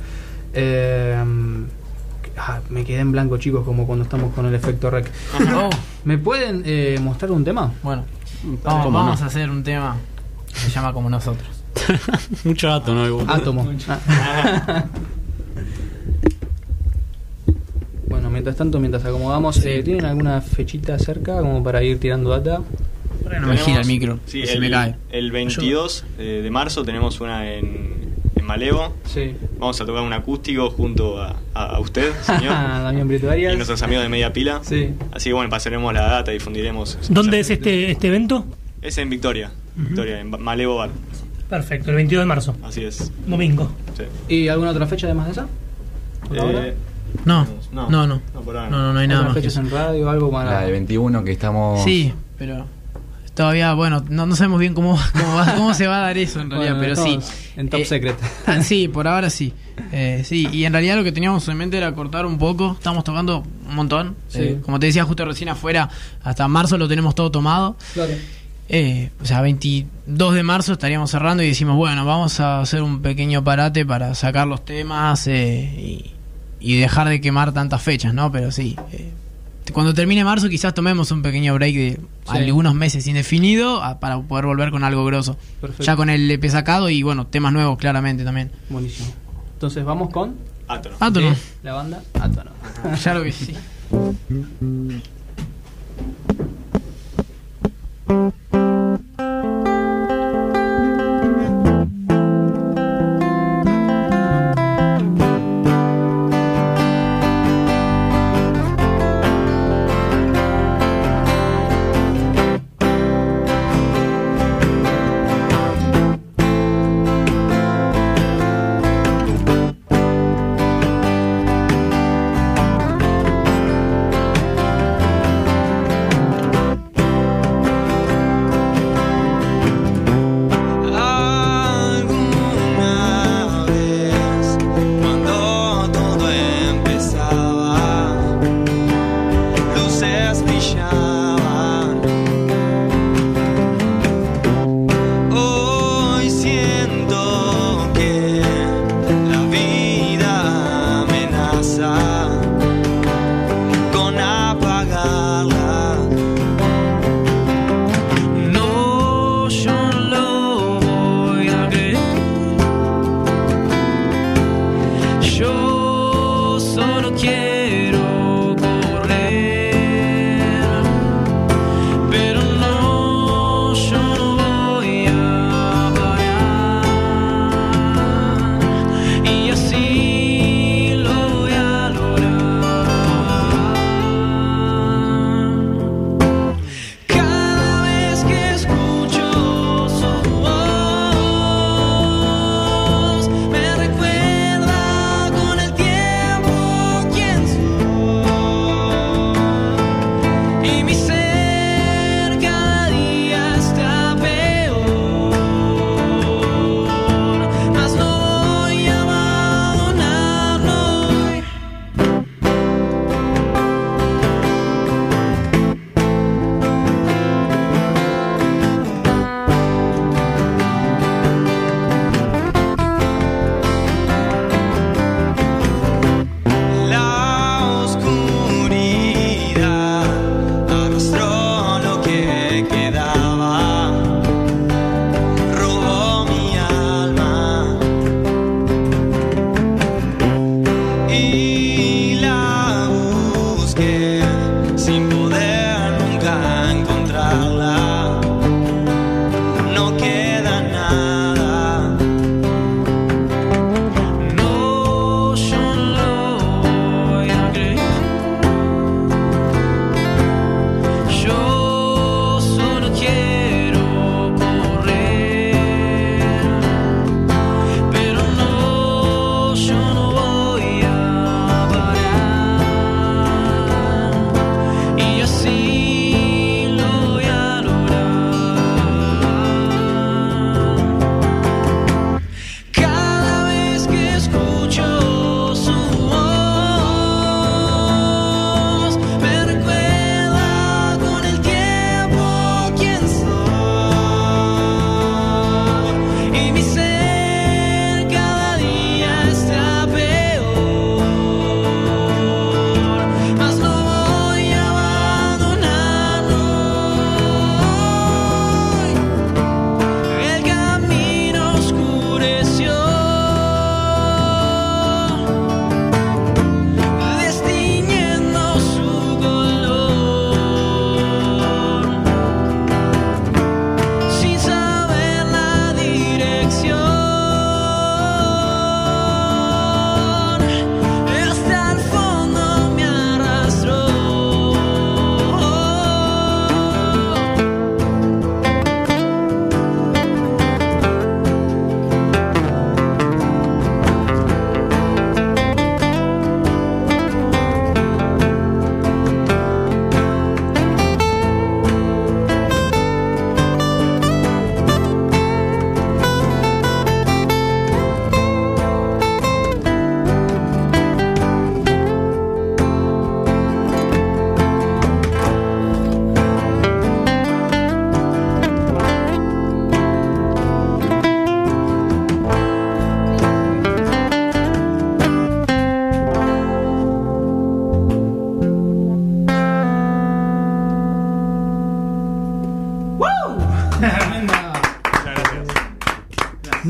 Eh, 0.54 1.16
ah, 2.38 2.60
me 2.70 2.84
quedé 2.84 3.00
en 3.00 3.12
blanco, 3.12 3.36
chicos, 3.38 3.64
como 3.64 3.86
cuando 3.86 4.04
estamos 4.04 4.34
con 4.34 4.46
el 4.46 4.54
efecto 4.54 4.90
rec. 4.90 5.10
Oh, 5.54 5.70
¿Me 6.04 6.18
pueden 6.18 6.62
eh, 6.64 6.98
mostrar 7.02 7.30
un 7.32 7.44
tema? 7.44 7.72
bueno, 7.82 8.04
vamos, 8.64 8.84
¿Cómo 8.84 8.98
vamos 8.98 9.20
no? 9.20 9.24
a 9.24 9.28
hacer 9.28 9.50
un 9.50 9.62
tema 9.62 9.96
que 10.48 10.60
se 10.60 10.70
llama 10.70 10.92
como 10.92 11.10
nosotros. 11.10 11.48
Mucho 12.44 12.68
dato, 12.68 12.94
¿no? 12.94 13.06
Igual. 13.06 13.26
Átomo. 13.28 13.68
Ah. 13.88 14.84
bueno, 18.08 18.30
mientras 18.46 18.56
tanto, 18.58 18.78
mientras 18.78 19.04
acomodamos, 19.04 19.56
eh, 19.64 19.82
¿tienen 19.82 20.04
alguna 20.04 20.40
fechita 20.40 20.96
cerca 21.00 21.40
como 21.40 21.64
para 21.64 21.82
ir 21.82 21.98
tirando 21.98 22.30
data? 22.30 22.62
Ahora 23.24 23.40
no 23.40 23.48
me 23.48 23.56
gira 23.56 23.80
el 23.80 23.86
micro, 23.88 24.20
Sí, 24.26 24.46
se 24.46 24.52
el, 24.52 24.60
me 24.60 24.70
cae. 24.70 24.94
el 25.10 25.32
22 25.32 26.04
eh, 26.20 26.40
de 26.44 26.50
marzo 26.52 26.84
tenemos 26.84 27.20
una 27.20 27.52
en, 27.52 28.14
en 28.36 28.44
Malevo. 28.44 28.94
Sí. 29.12 29.34
Vamos 29.58 29.80
a 29.80 29.84
tocar 29.84 30.02
un 30.04 30.12
acústico 30.12 30.70
junto 30.70 31.20
a, 31.20 31.34
a- 31.54 31.64
a 31.74 31.80
usted, 31.80 32.12
señor. 32.22 32.52
Damián 32.52 33.10
y 33.10 33.56
nuestros 33.56 33.82
amigos 33.82 34.04
de 34.04 34.10
Media 34.10 34.32
Pila. 34.32 34.60
Sí. 34.62 34.90
Así 35.12 35.30
que 35.30 35.32
bueno, 35.32 35.50
pasaremos 35.50 35.92
la 35.92 36.02
data, 36.02 36.30
difundiremos. 36.30 36.96
¿Dónde 37.10 37.40
es 37.40 37.50
este, 37.50 37.90
este 37.90 38.06
evento? 38.06 38.46
Es 38.80 38.96
en 38.98 39.10
Victoria. 39.10 39.50
Victoria, 39.74 40.20
en 40.20 40.30
Malevo 40.30 40.76
Bar. 40.76 40.90
Perfecto, 41.50 41.90
el 41.90 41.96
22 41.96 42.22
de 42.22 42.26
marzo, 42.26 42.56
Así 42.62 42.84
es. 42.84 43.10
domingo. 43.26 43.72
Sí. 43.96 44.04
¿Y 44.32 44.46
alguna 44.48 44.70
otra 44.70 44.86
fecha 44.86 45.08
además 45.08 45.26
de 45.26 45.32
esa? 45.32 45.48
¿Por 46.28 46.38
ahora? 46.38 46.68
Eh, 46.68 46.74
No, 47.24 47.46
No. 47.72 47.88
no, 47.90 48.06
no. 48.06 48.20
No, 48.34 48.40
por 48.42 48.56
ahora 48.56 48.70
No, 48.70 48.78
no. 48.78 48.82
no, 48.88 48.92
no 48.94 48.98
hay 49.00 49.08
nada 49.08 49.20
¿Otras 49.22 49.34
más. 49.36 49.42
fechas 49.42 49.52
eso. 49.54 49.60
en 49.62 49.70
radio 49.70 50.10
algo 50.10 50.30
para...? 50.30 50.50
La 50.52 50.60
de 50.66 50.72
21 50.72 51.24
que 51.24 51.32
estamos... 51.32 51.82
Sí, 51.84 52.12
pero 52.38 52.66
todavía, 53.34 53.74
bueno, 53.74 54.02
no, 54.08 54.24
no 54.26 54.34
sabemos 54.34 54.60
bien 54.60 54.72
cómo, 54.74 54.98
cómo, 55.12 55.34
va- 55.36 55.54
cómo 55.56 55.74
se 55.74 55.86
va 55.86 55.98
a 55.98 56.00
dar 56.00 56.16
eso 56.18 56.40
en 56.40 56.50
realidad, 56.50 56.76
Bueno, 56.76 56.94
pero 56.96 57.04
sí. 57.04 57.18
En 57.56 57.68
top 57.68 57.80
Eh, 57.80 57.84
secret. 57.84 58.16
ah, 58.46 58.62
Sí, 58.62 58.88
por 58.88 59.06
ahora 59.08 59.28
sí. 59.30 59.52
Eh, 59.92 60.22
sí, 60.24 60.48
y 60.52 60.64
en 60.64 60.72
realidad 60.72 60.96
lo 60.96 61.04
que 61.04 61.12
teníamos 61.12 61.46
en 61.48 61.56
mente 61.58 61.76
era 61.76 61.94
cortar 61.94 62.24
un 62.26 62.38
poco. 62.38 62.72
Estamos 62.72 63.04
tocando 63.04 63.42
un 63.68 63.74
montón. 63.74 64.16
Sí. 64.28 64.38
Eh, 64.40 64.60
como 64.64 64.78
te 64.80 64.86
decía 64.86 65.04
justo 65.04 65.24
recién 65.26 65.50
afuera, 65.50 65.88
hasta 66.22 66.48
marzo 66.48 66.78
lo 66.78 66.88
tenemos 66.88 67.14
todo 67.14 67.30
tomado. 67.30 67.76
Claro. 67.92 68.12
Eh, 68.68 69.10
o 69.22 69.24
sea, 69.26 69.42
22 69.42 70.34
de 70.34 70.42
marzo 70.42 70.72
estaríamos 70.72 71.10
cerrando 71.10 71.42
y 71.42 71.48
decimos, 71.48 71.76
bueno, 71.76 72.04
vamos 72.06 72.40
a 72.40 72.60
hacer 72.60 72.82
un 72.82 73.00
pequeño 73.02 73.44
parate 73.44 73.84
para 73.86 74.14
sacar 74.14 74.48
los 74.48 74.64
temas 74.64 75.26
eh, 75.28 75.62
y, 75.78 76.12
y 76.60 76.76
dejar 76.78 77.08
de 77.08 77.20
quemar 77.20 77.52
tantas 77.52 77.82
fechas, 77.82 78.14
¿no? 78.14 78.30
Pero 78.32 78.50
sí, 78.50 78.76
eh, 78.92 79.10
cuando 79.72 79.94
termine 79.94 80.24
marzo 80.24 80.48
quizás 80.48 80.74
tomemos 80.74 81.10
un 81.10 81.22
pequeño 81.22 81.54
break 81.54 81.74
de 81.74 82.00
algunos 82.28 82.74
meses 82.74 83.06
indefinido 83.06 83.82
a- 83.82 83.98
para 84.00 84.20
poder 84.20 84.46
volver 84.46 84.70
con 84.70 84.84
algo 84.84 85.04
grosso. 85.04 85.36
Perfecto. 85.60 85.84
Ya 85.84 85.96
con 85.96 86.10
el 86.10 86.30
EP 86.30 86.48
sacado 86.48 86.88
y 86.90 87.02
bueno, 87.02 87.26
temas 87.26 87.52
nuevos 87.52 87.78
claramente 87.78 88.24
también. 88.24 88.50
Buenísimo. 88.70 89.08
Entonces 89.54 89.84
vamos 89.84 90.10
con 90.10 90.34
Átono. 90.68 90.96
Átono. 91.00 91.30
de 91.30 91.36
la 91.62 91.72
banda 91.74 92.02
Átono. 92.14 92.50
Ya 93.04 93.14
lo 93.14 93.22
que 93.22 93.32
sí. 93.32 93.54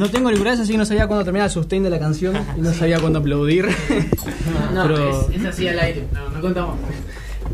No 0.06 0.12
tengo 0.12 0.28
auriculares, 0.28 0.60
así 0.60 0.70
que 0.72 0.78
no 0.78 0.86
sabía 0.86 1.08
cuándo 1.08 1.24
terminaba 1.24 1.46
el 1.46 1.50
sustain 1.52 1.82
de 1.82 1.90
la 1.90 1.98
canción 1.98 2.36
y 2.56 2.60
no 2.60 2.72
sabía 2.72 3.00
cuándo 3.00 3.18
aplaudir. 3.18 3.66
No, 4.72 4.82
Pero- 4.86 5.28
es, 5.30 5.36
es 5.40 5.44
así 5.46 5.66
al 5.68 5.78
aire, 5.80 6.04
no, 6.12 6.28
no 6.30 6.40
contamos. 6.40 6.76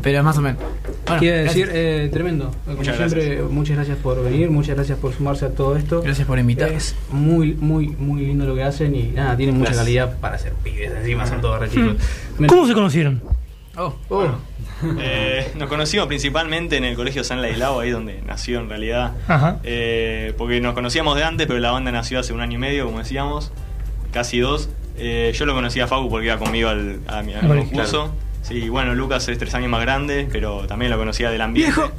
Pero 0.01 0.21
más 0.23 0.37
o 0.37 0.41
menos. 0.41 0.61
Bueno, 1.05 1.19
Quiero 1.19 1.43
gracias. 1.43 1.67
decir, 1.67 1.71
eh, 1.75 2.09
tremendo. 2.11 2.51
Como 2.65 2.77
Muchas 2.77 2.97
siempre, 2.97 3.41
muchas 3.43 3.75
gracias 3.77 3.97
por 3.99 4.23
venir, 4.23 4.49
muchas 4.49 4.75
gracias 4.75 4.97
por 4.99 5.13
sumarse 5.13 5.45
a 5.45 5.49
todo 5.49 5.77
esto. 5.77 6.01
Gracias 6.01 6.27
por 6.27 6.37
invitar. 6.39 6.71
Es 6.71 6.95
muy, 7.11 7.53
muy, 7.53 7.87
muy 7.89 8.25
lindo 8.25 8.45
lo 8.45 8.53
que 8.55 8.63
hacen 8.63 8.93
y 8.95 9.03
nada, 9.11 9.35
tienen 9.37 9.55
mucha 9.55 9.69
Gracias. 9.71 9.85
calidad 9.85 10.17
para 10.19 10.37
ser 10.37 10.53
pibes. 10.53 10.91
Encima 10.91 11.25
son 11.25 11.41
todos 11.41 11.59
re 11.59 11.69
chicos. 11.69 11.95
¿Cómo 12.47 12.67
se 12.67 12.73
conocieron? 12.73 13.21
Oh, 13.75 13.95
Oh, 14.09 14.27
Eh, 14.99 15.51
nos 15.55 15.69
conocimos 15.69 16.07
principalmente 16.07 16.75
en 16.77 16.83
el 16.83 16.95
colegio 16.95 17.23
San 17.23 17.41
Laislao, 17.41 17.79
ahí 17.79 17.89
donde 17.89 18.21
nació 18.21 18.59
en 18.59 18.67
realidad. 18.69 19.13
Ajá. 19.27 19.59
Eh, 19.63 20.33
porque 20.37 20.59
nos 20.59 20.73
conocíamos 20.73 21.15
de 21.15 21.23
antes, 21.23 21.47
pero 21.47 21.59
la 21.59 21.71
banda 21.71 21.91
nació 21.91 22.19
hace 22.19 22.33
un 22.33 22.41
año 22.41 22.55
y 22.55 22.59
medio, 22.59 22.85
como 22.85 22.99
decíamos, 22.99 23.51
casi 24.11 24.39
dos. 24.39 24.69
Eh, 24.97 25.31
yo 25.35 25.45
lo 25.45 25.53
conocía 25.53 25.85
a 25.85 25.87
Facu 25.87 26.09
porque 26.09 26.25
iba 26.27 26.37
conmigo 26.37 26.69
al, 26.69 26.99
a 27.07 27.21
mi, 27.23 27.33
al 27.33 27.39
Al 27.39 27.43
mismo 27.43 27.49
colegio. 27.49 27.77
curso. 27.77 28.15
Sí, 28.41 28.67
bueno, 28.67 28.93
Lucas 28.93 29.27
es 29.29 29.37
tres 29.37 29.55
años 29.55 29.69
más 29.69 29.79
grande, 29.81 30.27
pero 30.31 30.67
también 30.67 30.91
lo 30.91 30.97
conocía 30.97 31.31
del 31.31 31.41
ambiente. 31.41 31.73
¡Viejo! 31.79 31.91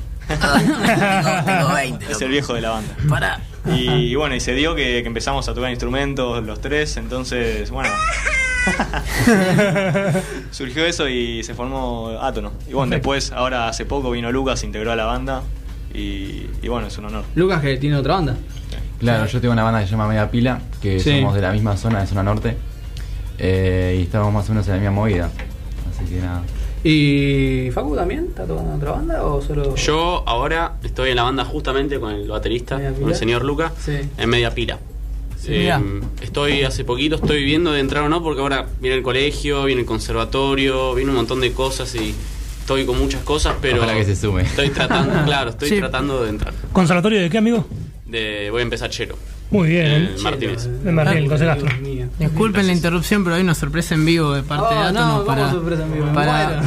tengo 1.46 1.72
20. 1.74 2.12
Es 2.12 2.20
el 2.20 2.28
viejo 2.28 2.52
de 2.54 2.60
la 2.60 2.70
banda. 2.70 2.94
Pará. 3.08 3.40
Y, 3.66 3.88
y 4.10 4.14
bueno, 4.14 4.34
y 4.34 4.40
se 4.40 4.52
dio 4.54 4.74
que, 4.74 5.00
que 5.02 5.06
empezamos 5.06 5.48
a 5.48 5.54
tocar 5.54 5.70
instrumentos 5.70 6.44
los 6.44 6.60
tres, 6.60 6.98
entonces, 6.98 7.70
bueno. 7.70 7.88
Surgió 10.50 10.84
eso 10.86 11.08
y 11.08 11.42
se 11.42 11.54
formó 11.54 12.10
Átono. 12.20 12.52
Y 12.68 12.72
bueno, 12.72 12.90
después, 12.94 13.32
ahora 13.32 13.68
hace 13.68 13.84
poco 13.84 14.10
vino 14.10 14.30
Lucas, 14.32 14.60
se 14.60 14.66
integró 14.66 14.92
a 14.92 14.96
la 14.96 15.04
banda. 15.04 15.42
Y, 15.92 16.46
y 16.62 16.68
bueno, 16.68 16.88
es 16.88 16.98
un 16.98 17.04
honor. 17.06 17.24
Lucas 17.34 17.60
que 17.62 17.76
tiene 17.76 17.96
otra 17.96 18.14
banda. 18.14 18.36
Claro, 18.98 19.26
yo 19.26 19.40
tengo 19.40 19.52
una 19.52 19.62
banda 19.64 19.80
que 19.80 19.86
se 19.86 19.92
llama 19.92 20.08
Media 20.08 20.30
Pila, 20.30 20.60
que 20.80 20.98
Sí. 21.00 21.18
somos 21.20 21.34
de 21.34 21.40
la 21.42 21.52
misma 21.52 21.76
zona, 21.76 22.00
de 22.00 22.06
zona 22.06 22.22
norte. 22.22 22.56
eh, 23.38 23.96
y 23.98 24.02
estamos 24.02 24.32
más 24.32 24.48
o 24.48 24.52
menos 24.52 24.66
en 24.68 24.74
la 24.74 24.78
misma 24.80 24.92
movida. 24.94 25.28
Así 25.90 26.04
que 26.08 26.20
nada. 26.20 26.42
¿Y 26.84 27.70
Facu 27.72 27.96
también? 27.96 28.26
¿Está 28.28 28.44
tocando 28.44 28.70
en 28.72 28.76
otra 28.76 28.92
banda 28.92 29.24
o 29.24 29.40
solo.? 29.42 29.74
Yo 29.74 30.22
ahora 30.26 30.74
estoy 30.84 31.10
en 31.10 31.16
la 31.16 31.24
banda 31.24 31.44
justamente 31.44 31.98
con 31.98 32.12
el 32.12 32.28
baterista, 32.28 32.76
con 33.00 33.08
el 33.08 33.14
señor 33.16 33.44
Luca, 33.44 33.72
Sí. 33.78 33.98
en 34.18 34.28
media 34.30 34.52
pila. 34.54 34.78
Eh, 35.48 35.72
estoy 36.22 36.62
hace 36.62 36.84
poquito, 36.84 37.16
estoy 37.16 37.44
viendo 37.44 37.72
de 37.72 37.80
entrar 37.80 38.02
o 38.04 38.08
no, 38.08 38.22
porque 38.22 38.40
ahora 38.40 38.66
viene 38.80 38.96
el 38.96 39.02
colegio, 39.02 39.64
viene 39.64 39.82
el 39.82 39.86
conservatorio, 39.86 40.94
viene 40.94 41.10
un 41.10 41.16
montón 41.16 41.40
de 41.40 41.52
cosas 41.52 41.94
y 41.94 42.14
estoy 42.60 42.86
con 42.86 42.98
muchas 42.98 43.22
cosas, 43.22 43.54
pero 43.60 43.78
Ojalá 43.78 43.94
que 43.94 44.04
se 44.04 44.16
sume. 44.16 44.42
estoy 44.42 44.70
tratando, 44.70 45.22
claro, 45.24 45.50
estoy 45.50 45.68
Sí. 45.68 45.78
tratando 45.78 46.22
de 46.22 46.30
entrar. 46.30 46.54
¿Conservatorio 46.72 47.20
de 47.20 47.30
qué, 47.30 47.38
amigo? 47.38 47.66
De, 48.06 48.48
voy 48.50 48.60
a 48.60 48.62
empezar 48.62 48.90
chelo. 48.90 49.16
Muy 49.50 49.68
bien. 49.68 50.14
Martínez. 50.22 50.66
Martín, 50.84 51.28
José 51.28 51.44
Castro. 51.46 51.68
Disculpen 52.18 52.66
la 52.66 52.72
interrupción, 52.72 53.22
pero 53.22 53.36
hay 53.36 53.42
una 53.42 53.54
sorpresa 53.54 53.94
en 53.94 54.04
vivo 54.04 54.32
de 54.32 54.42
parte 54.42 54.66
Oh, 54.68 54.74
de 54.80 54.86
Átono 54.86 55.18
no, 55.18 55.24
para, 55.24 55.42
¿cómo 55.42 55.54
sorpresa 55.54 55.82
en 55.84 55.92
vivo? 55.92 56.06
Para, 56.12 56.62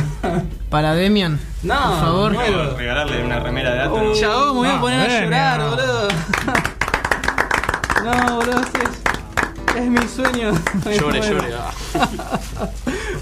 para 0.70 0.94
Demian. 0.94 1.40
No, 1.64 1.74
por 1.76 2.00
favor. 2.36 2.78
Regalarle 2.78 3.24
una 3.26 3.40
remera 3.40 3.74
de 3.74 3.80
Atom. 3.82 4.14
Chabón, 4.14 4.54
me 4.54 4.54
voy 4.60 4.68
a 4.70 4.74
No, 4.76 4.82
poner 4.82 5.00
a 5.10 5.22
llorar, 5.24 5.70
boludo. 5.70 6.08
No, 8.14 8.36
boludo, 8.38 8.62
es, 8.62 9.76
es 9.76 9.90
mi 9.90 10.08
sueño. 10.08 10.52
Llore, 11.00 11.22
llore. 11.30 11.48
ah. 11.58 11.72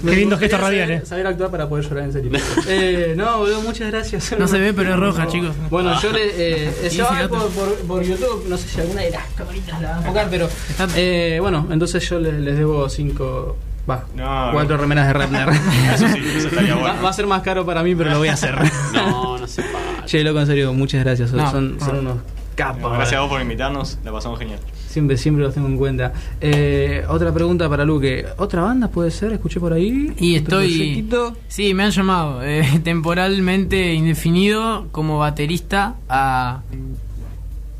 Me 0.02 0.10
Qué 0.12 0.16
lindo 0.18 0.36
gustaría 0.36 0.38
gesto 0.38 0.58
radial, 0.58 0.86
saber, 0.88 1.02
eh. 1.02 1.06
saber 1.06 1.26
actuar 1.26 1.50
para 1.50 1.68
poder 1.68 1.84
llorar 1.88 2.04
en 2.04 2.12
serio. 2.12 2.30
eh, 2.68 3.14
no, 3.16 3.38
boludo, 3.38 3.62
muchas 3.62 3.90
gracias. 3.90 4.34
No 4.38 4.46
se 4.46 4.58
ve, 4.58 4.72
pero 4.74 4.90
es 4.94 5.00
roja, 5.00 5.26
chicos. 5.26 5.54
Bueno, 5.70 5.98
yo 6.00 6.12
le. 6.12 6.26
Eh, 6.26 6.68
eh, 6.82 6.88
Sí, 6.90 6.96
se 6.96 7.02
va 7.02 7.08
a 7.08 7.12
sí, 7.12 7.18
ver 7.20 7.28
por, 7.30 7.38
otro. 7.38 7.50
por, 7.50 7.74
por 7.86 8.02
YouTube, 8.02 8.44
no 8.48 8.56
sé 8.58 8.68
si 8.68 8.80
alguna 8.80 9.00
de 9.02 9.10
las 9.10 9.24
camaritas 9.34 9.80
la 9.80 9.88
va 9.90 9.94
a 9.96 9.98
enfocar, 10.00 10.28
pero. 10.30 10.48
Eh, 10.94 11.38
bueno, 11.40 11.66
entonces 11.70 12.08
yo 12.08 12.20
les, 12.20 12.34
les 12.34 12.56
debo 12.56 12.88
cinco. 12.88 13.56
Va, 13.88 14.04
No, 14.14 14.50
cuatro 14.52 14.76
no. 14.76 14.82
remeras 14.82 15.06
de 15.06 15.12
Redner. 15.14 15.48
Eso 15.94 16.08
sí, 16.08 16.22
eso 16.36 16.48
estaría 16.48 16.74
va, 16.74 16.80
bueno. 16.80 17.02
va 17.02 17.08
a 17.08 17.12
ser 17.12 17.26
más 17.26 17.42
caro 17.42 17.64
para 17.64 17.82
mí, 17.82 17.94
pero 17.94 18.10
lo 18.10 18.18
voy 18.18 18.28
a 18.28 18.32
hacer. 18.34 18.54
No, 18.92 19.38
no 19.38 19.46
se 19.46 19.62
che, 20.06 20.22
loco, 20.24 20.40
en 20.40 20.46
serio, 20.46 20.72
muchas 20.74 21.02
gracias. 21.04 21.30
Son, 21.30 21.38
No, 21.38 21.50
son, 21.50 21.76
son 21.80 21.94
no. 22.04 22.10
unos 22.12 22.16
capos. 22.54 22.92
Gracias 22.92 23.18
a 23.18 23.20
vos 23.22 23.30
por 23.30 23.40
invitarnos, 23.40 23.98
la 24.04 24.12
pasamos 24.12 24.38
genial. 24.38 24.58
Siempre, 24.88 25.16
siempre 25.16 25.44
los 25.44 25.52
tengo 25.54 25.68
en 25.68 25.76
cuenta. 25.76 26.12
Eh, 26.40 27.04
otra 27.08 27.32
pregunta 27.32 27.68
para 27.68 27.84
Luque. 27.84 28.24
¿Otra 28.38 28.62
banda 28.62 28.88
puede 28.88 29.10
ser? 29.10 29.32
Escuché 29.32 29.60
por 29.60 29.72
ahí. 29.72 30.12
Y 30.18 30.38
¿Otro 30.38 30.60
estoy. 30.60 30.76
proyectito? 30.76 31.36
Sí, 31.48 31.74
me 31.74 31.82
han 31.84 31.90
llamado 31.90 32.42
eh, 32.42 32.80
temporalmente 32.84 33.92
indefinido 33.94 34.86
como 34.92 35.18
baterista 35.18 35.94
a, 36.08 36.60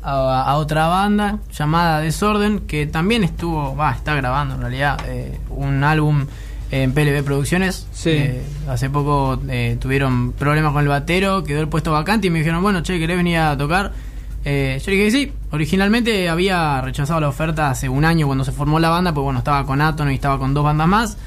a, 0.03 0.43
a 0.43 0.55
otra 0.57 0.87
banda 0.87 1.39
llamada 1.57 1.99
Desorden, 2.01 2.59
que 2.61 2.85
también 2.87 3.23
estuvo, 3.23 3.75
va, 3.75 3.91
está 3.91 4.15
grabando 4.15 4.55
en 4.55 4.61
realidad 4.61 4.99
eh, 5.07 5.37
un 5.49 5.83
álbum 5.83 6.25
en 6.69 6.91
PLB 6.93 7.23
Producciones. 7.23 7.87
Sí. 7.93 8.09
Eh, 8.11 8.41
hace 8.67 8.89
poco 8.89 9.39
eh, 9.49 9.77
tuvieron 9.79 10.33
problemas 10.33 10.73
con 10.73 10.81
el 10.83 10.87
batero, 10.89 11.43
quedó 11.43 11.61
el 11.61 11.67
puesto 11.69 11.91
vacante 11.91 12.27
y 12.27 12.29
me 12.29 12.39
dijeron, 12.39 12.61
bueno, 12.61 12.81
che, 12.83 12.99
¿querés 12.99 13.17
venir 13.17 13.37
a 13.37 13.57
tocar? 13.57 13.93
Eh, 14.45 14.79
yo 14.83 14.91
le 14.91 14.97
dije 14.97 15.05
que 15.05 15.11
sí. 15.11 15.31
Originalmente 15.51 16.29
había 16.29 16.79
rechazado 16.81 17.19
la 17.19 17.27
oferta 17.29 17.69
hace 17.69 17.89
un 17.89 18.05
año 18.05 18.27
cuando 18.27 18.43
se 18.45 18.51
formó 18.51 18.79
la 18.79 18.89
banda, 18.89 19.13
pues 19.13 19.23
bueno, 19.23 19.39
estaba 19.39 19.65
con 19.65 19.81
Atono 19.81 20.11
y 20.11 20.15
estaba 20.15 20.37
con 20.39 20.53
dos 20.53 20.63
bandas 20.63 20.87
más. 20.87 21.17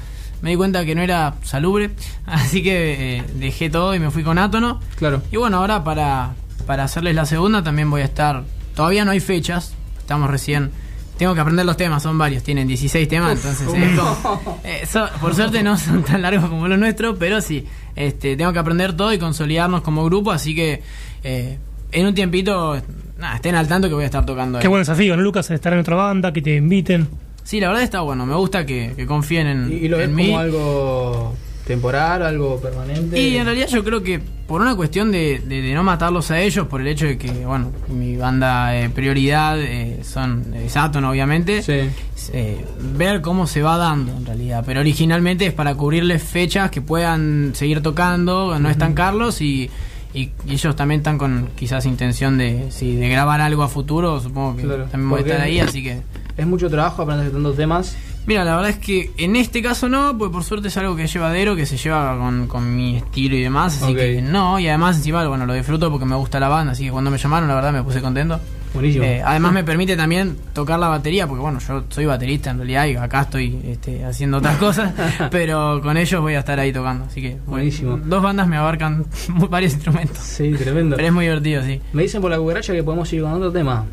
Me 0.41 0.49
di 0.51 0.55
cuenta 0.55 0.83
que 0.85 0.95
no 0.95 1.01
era 1.03 1.35
salubre, 1.43 1.91
así 2.25 2.63
que 2.63 3.17
eh, 3.17 3.23
dejé 3.35 3.69
todo 3.69 3.93
y 3.93 3.99
me 3.99 4.09
fui 4.09 4.23
con 4.23 4.37
Átono. 4.39 4.79
Claro. 4.95 5.21
Y 5.31 5.37
bueno, 5.37 5.57
ahora 5.57 5.83
para, 5.83 6.31
para 6.65 6.83
hacerles 6.85 7.13
la 7.15 7.25
segunda 7.25 7.63
también 7.63 7.89
voy 7.91 8.01
a 8.01 8.05
estar. 8.05 8.43
Todavía 8.75 9.05
no 9.05 9.11
hay 9.11 9.19
fechas, 9.19 9.75
estamos 9.99 10.29
recién. 10.29 10.71
Tengo 11.19 11.35
que 11.35 11.41
aprender 11.41 11.67
los 11.67 11.77
temas, 11.77 12.01
son 12.01 12.17
varios, 12.17 12.41
tienen 12.41 12.67
16 12.67 13.07
temas, 13.07 13.33
entonces 13.37 13.67
como- 13.67 14.59
eh, 14.63 14.87
so- 14.91 15.07
por 15.19 15.35
suerte 15.35 15.61
no 15.61 15.77
son 15.77 16.01
tan 16.01 16.23
largos 16.23 16.49
como 16.49 16.67
los 16.67 16.79
nuestros, 16.79 17.15
pero 17.19 17.41
sí, 17.41 17.67
este, 17.95 18.35
tengo 18.35 18.51
que 18.53 18.57
aprender 18.57 18.97
todo 18.97 19.13
y 19.13 19.19
consolidarnos 19.19 19.81
como 19.81 20.03
grupo, 20.05 20.31
así 20.31 20.55
que 20.55 20.81
eh, 21.23 21.59
en 21.91 22.05
un 22.05 22.13
tiempito, 22.15 22.75
nada, 23.19 23.35
estén 23.35 23.55
al 23.55 23.67
tanto 23.67 23.87
que 23.87 23.93
voy 23.95 24.03
a 24.03 24.07
estar 24.07 24.25
tocando. 24.25 24.57
ahí. 24.57 24.61
Qué 24.61 24.67
buen 24.67 24.81
desafío, 24.81 25.15
¿no, 25.15 25.21
Lucas? 25.23 25.49
Estar 25.51 25.73
en 25.73 25.79
otra 25.79 25.95
banda, 25.95 26.31
que 26.33 26.41
te 26.41 26.55
inviten. 26.55 27.07
Sí, 27.43 27.59
la 27.59 27.67
verdad 27.69 27.83
está 27.83 28.01
bueno, 28.01 28.25
me 28.25 28.35
gusta 28.35 28.65
que, 28.65 28.93
que 28.95 29.05
confíen 29.05 29.47
en, 29.47 29.71
¿Y, 29.71 29.75
y 29.85 29.87
lo 29.87 29.97
ves 29.97 30.09
mí. 30.09 30.27
como 30.27 30.39
algo 30.39 31.33
temporal, 31.65 32.21
algo 32.23 32.59
permanente? 32.61 33.19
Y 33.19 33.35
en 33.37 33.45
realidad 33.45 33.67
yo 33.67 33.83
creo 33.83 34.03
que 34.03 34.19
por 34.47 34.61
una 34.61 34.75
cuestión 34.75 35.11
de, 35.11 35.39
de- 35.39 35.61
de 35.61 35.73
no 35.73 35.81
matarlos 35.83 36.29
a 36.31 36.39
ellos, 36.41 36.67
por 36.67 36.81
el 36.81 36.87
hecho 36.87 37.05
de 37.07 37.17
que, 37.17 37.31
bueno, 37.45 37.71
mi 37.89 38.15
banda 38.17 38.75
eh, 38.77 38.89
prioridad 38.89 39.59
eh, 39.59 40.01
son 40.03 40.53
es 40.53 40.75
Aton, 40.77 41.03
obviamente, 41.05 41.61
Sí. 41.63 41.89
eh, 42.33 42.63
ver 42.97 43.21
cómo 43.21 43.47
se 43.47 43.61
va 43.63 43.77
dando 43.77 44.11
en 44.15 44.25
realidad. 44.25 44.63
Pero 44.65 44.81
originalmente 44.81 45.45
es 45.47 45.53
para 45.53 45.73
cubrirles 45.75 46.21
fechas 46.21 46.69
que 46.69 46.81
puedan 46.81 47.51
seguir 47.55 47.81
tocando, 47.81 48.59
no 48.59 48.69
estancarlos 48.69 49.41
y, 49.41 49.69
y, 50.13 50.29
y 50.45 50.53
ellos 50.53 50.75
también 50.75 50.99
están 51.01 51.17
con 51.17 51.49
quizás 51.55 51.85
intención 51.85 52.37
de, 52.37 52.67
sí, 52.71 52.95
de 52.95 53.09
grabar 53.09 53.41
algo 53.41 53.63
a 53.63 53.67
futuro, 53.67 54.19
supongo 54.19 54.55
que 54.57 54.63
Claro, 54.63 54.85
también 54.85 55.09
voy 55.09 55.19
a 55.19 55.21
porque- 55.21 55.31
estar 55.31 55.45
ahí, 55.45 55.59
así 55.59 55.83
que... 55.83 56.01
Es 56.37 56.47
mucho 56.47 56.69
trabajo 56.69 57.01
aprender 57.03 57.31
tantos 57.31 57.55
temas. 57.55 57.95
Mira, 58.25 58.43
la 58.45 58.55
verdad 58.55 58.69
es 58.71 58.77
que 58.77 59.11
en 59.17 59.35
este 59.35 59.61
caso 59.61 59.89
no, 59.89 60.15
pues 60.17 60.31
por 60.31 60.43
suerte 60.43 60.67
es 60.67 60.77
algo 60.77 60.95
que 60.95 61.03
es 61.05 61.13
llevadero, 61.13 61.55
que 61.55 61.65
se 61.65 61.75
lleva 61.77 62.17
con, 62.17 62.47
con 62.47 62.75
mi 62.75 62.97
estilo 62.97 63.35
y 63.35 63.41
demás, 63.41 63.81
así 63.81 63.95
que 63.95 64.21
no, 64.21 64.59
y 64.59 64.67
además 64.67 64.97
encima, 64.97 65.27
bueno, 65.27 65.45
lo 65.45 65.53
disfruto 65.53 65.89
porque 65.89 66.05
me 66.05 66.15
gusta 66.15 66.39
la 66.39 66.47
banda, 66.47 66.73
así 66.73 66.85
que 66.85 66.91
cuando 66.91 67.09
me 67.09 67.17
llamaron, 67.17 67.47
la 67.49 67.55
verdad 67.55 67.73
me 67.73 67.81
puse 67.83 67.99
contento. 68.01 68.39
Buenísimo. 68.73 69.03
Eh, 69.03 69.21
además 69.25 69.51
me 69.53 69.63
permite 69.63 69.97
también 69.97 70.37
tocar 70.53 70.79
la 70.79 70.87
batería, 70.87 71.27
porque 71.27 71.41
bueno, 71.41 71.59
yo 71.59 71.83
soy 71.89 72.05
baterista 72.05 72.51
en 72.51 72.57
realidad 72.57 72.85
y 72.85 72.95
acá 72.95 73.21
estoy 73.21 73.59
este, 73.65 74.05
haciendo 74.05 74.37
otras 74.37 74.57
cosas, 74.59 74.93
pero 75.29 75.81
con 75.83 75.97
ellos 75.97 76.21
voy 76.21 76.35
a 76.35 76.39
estar 76.39 76.59
ahí 76.59 76.71
tocando, 76.71 77.05
así 77.05 77.21
que 77.21 77.29
bueno, 77.31 77.47
Buenísimo. 77.47 77.97
dos 77.97 78.23
bandas 78.23 78.47
me 78.47 78.55
abarcan 78.57 79.05
varios 79.49 79.73
instrumentos, 79.73 80.17
Sí, 80.19 80.51
tremendo. 80.53 80.95
pero 80.95 81.07
es 81.09 81.13
muy 81.13 81.25
divertido, 81.25 81.63
sí. 81.63 81.81
Me 81.93 82.03
dicen 82.03 82.21
por 82.21 82.31
la 82.31 82.37
cucaracha 82.37 82.73
que 82.73 82.83
podemos 82.83 83.11
ir 83.11 83.21
con 83.23 83.33
otro 83.33 83.51
tema. 83.51 83.85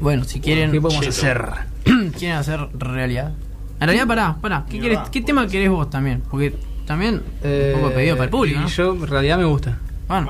Bueno, 0.00 0.24
si 0.24 0.40
quieren, 0.40 0.70
¿Qué 0.72 0.80
podemos 0.80 1.04
Cheto. 1.04 1.16
hacer? 1.16 1.50
quieren 2.18 2.36
hacer 2.36 2.60
realidad. 2.78 3.32
En 3.80 3.86
realidad, 3.86 4.06
pará, 4.06 4.36
pará. 4.40 4.64
¿Qué, 4.68 4.80
querés- 4.80 5.08
¿qué 5.10 5.20
tema 5.22 5.46
querés 5.46 5.70
vos 5.70 5.88
también? 5.88 6.22
Porque 6.30 6.54
también 6.86 7.22
un 7.42 7.80
poco 7.80 7.94
pedido 7.94 8.16
para 8.16 8.24
el 8.24 8.30
público. 8.30 8.60
Yo, 8.66 8.92
en 8.94 9.06
realidad, 9.06 9.38
me 9.38 9.44
gusta. 9.44 9.78
Bueno. 10.06 10.26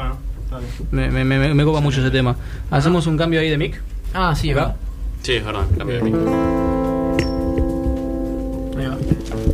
Bueno, 0.91 1.13
me, 1.13 1.25
me, 1.25 1.55
me 1.55 1.65
copa 1.65 1.81
mucho 1.81 2.01
ese 2.01 2.11
tema. 2.11 2.35
¿Hacemos 2.71 3.07
un 3.07 3.19
cambio 3.19 3.41
ahí 3.41 3.51
de 3.51 3.59
mic? 3.59 3.83
Ah, 4.15 4.35
sí, 4.35 4.53
va. 4.53 4.77
Sí, 5.23 5.35
es 5.35 5.45
verdad, 5.45 5.65
cambio 5.77 5.97
de 5.97 6.03
mic. 6.03 6.15
Ahí 8.79 8.87
va. 8.87 8.97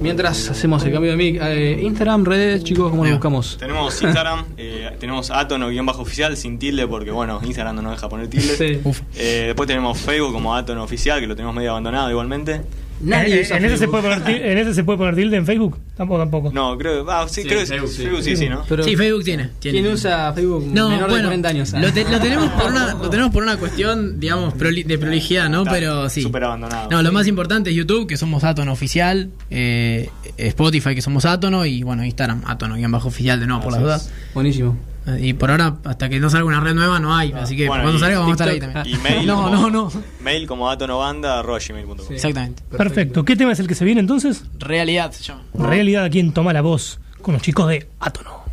Mientras 0.00 0.50
hacemos 0.50 0.84
el 0.84 0.92
cambio 0.92 1.12
de 1.12 1.16
mic, 1.16 1.40
eh, 1.42 1.80
Instagram, 1.82 2.24
redes, 2.24 2.62
chicos, 2.64 2.90
¿cómo 2.90 3.04
va. 3.04 3.10
buscamos? 3.10 3.56
Tenemos 3.58 4.02
Instagram, 4.02 4.44
eh, 4.56 4.90
tenemos 5.00 5.30
atono-oficial 5.30 6.36
sin 6.36 6.58
tilde 6.58 6.86
porque, 6.86 7.10
bueno, 7.10 7.40
Instagram 7.42 7.76
no 7.76 7.82
nos 7.82 7.92
deja 7.92 8.08
poner 8.08 8.28
tilde. 8.28 8.44
Sí. 8.54 8.80
Eh, 9.16 9.44
después 9.46 9.66
tenemos 9.66 9.98
Facebook 9.98 10.32
como 10.32 10.54
Atono 10.54 10.82
Oficial, 10.84 11.20
que 11.20 11.26
lo 11.26 11.34
tenemos 11.34 11.54
medio 11.54 11.70
abandonado 11.70 12.10
igualmente. 12.10 12.60
Nadie 13.00 13.38
Eh, 13.38 13.42
usa 13.42 13.56
en, 13.58 13.64
ese 13.66 13.76
se 13.78 13.88
puede 13.88 14.02
poner, 14.04 14.24
til- 14.24 14.40
en 14.42 14.58
ese 14.58 14.72
se 14.74 14.84
puede 14.84 14.98
poner 14.98 15.14
tilde 15.16 15.36
en 15.36 15.44
Facebook. 15.44 15.78
Tampoco, 15.96 16.20
tampoco. 16.20 16.52
No, 16.52 16.78
creo, 16.78 17.04
ah, 17.10 17.26
sí, 17.28 17.42
Sí, 17.42 17.48
creo 17.48 17.60
que 17.60 17.66
Facebook, 17.66 17.88
sí, 17.90 17.96
sí. 17.96 18.02
Facebook 18.02 18.22
sí, 18.22 18.36
sí, 18.36 18.48
¿no? 18.48 18.64
Pero, 18.68 18.84
Sí, 18.84 18.96
Facebook 18.96 19.24
tiene. 19.24 19.50
tiene. 19.58 19.80
¿Quién 19.80 19.92
usa 19.92 20.32
Facebook 20.32 20.66
No, 20.72 20.88
menor 20.88 21.04
de 21.06 21.10
bueno, 21.10 21.28
40 21.28 21.48
años? 21.48 21.72
Lo, 21.72 21.92
te- 21.92 22.04
lo 22.08 22.20
tenemos 22.20 22.48
por 22.50 22.70
una, 22.70 22.94
lo 23.02 23.10
tenemos 23.10 23.32
por 23.32 23.42
una 23.42 23.56
cuestión, 23.56 24.20
digamos, 24.20 24.54
proli- 24.54 24.84
de 24.84 24.96
prolijidad, 24.98 25.48
¿no? 25.50 25.60
Está 25.62 25.72
Pero 25.72 26.08
sí. 26.08 26.22
súper 26.22 26.44
abandonado. 26.44 26.88
No, 26.90 27.02
lo 27.02 27.12
más 27.12 27.26
importante 27.26 27.70
es 27.70 27.76
YouTube, 27.76 28.06
que 28.06 28.16
somos 28.16 28.44
Atono 28.44 28.72
Oficial, 28.72 29.30
eh, 29.50 30.08
Spotify, 30.36 30.94
que 30.94 31.02
somos 31.02 31.24
Atono, 31.24 31.66
y 31.66 31.82
bueno, 31.82 32.04
Instagram, 32.04 32.42
Atono, 32.46 32.76
guion 32.76 32.92
bajo 32.92 33.08
oficial, 33.08 33.40
de 33.40 33.46
nuevo, 33.46 33.62
por 33.62 33.72
las 33.72 33.82
dudas. 33.82 34.10
Buenísimo. 34.34 34.76
Y 35.18 35.34
por 35.34 35.50
ahora, 35.50 35.76
hasta 35.84 36.08
que 36.08 36.18
no 36.18 36.30
salga 36.30 36.46
una 36.46 36.60
red 36.60 36.74
nueva, 36.74 36.98
no 36.98 37.14
hay. 37.14 37.32
Así 37.32 37.56
que 37.56 37.66
Bueno, 37.68 37.84
cuando 37.84 37.98
salga, 38.00 38.18
vamos 38.20 38.30
a 38.30 38.34
estar 38.34 38.48
ahí 38.48 38.60
también. 38.60 38.86
Y 38.86 38.98
mail 39.02 39.26
No, 39.26 39.36
como, 39.36 39.50
no, 39.50 39.70
no. 39.70 39.92
Mail 40.20 40.46
como 40.46 40.70
atonobanda.gmail.com 40.70 41.98
Sí. 42.08 42.14
Exactamente. 42.14 42.62
Perfecto. 42.70 43.24
¿Qué 43.24 43.36
tema 43.36 43.52
es 43.52 43.60
el 43.60 43.66
que 43.66 43.74
se 43.74 43.84
viene 43.84 44.00
entonces? 44.00 44.44
Realidad 44.58 45.12
se 45.12 45.22
llama. 45.22 45.42
Realidad, 45.54 46.10
¿quién 46.10 46.32
toma 46.32 46.52
la 46.52 46.62
voz? 46.62 47.00
Con 47.20 47.34
los 47.34 47.42
chicos 47.42 47.68
de 47.68 47.86
Átono. 48.00 48.43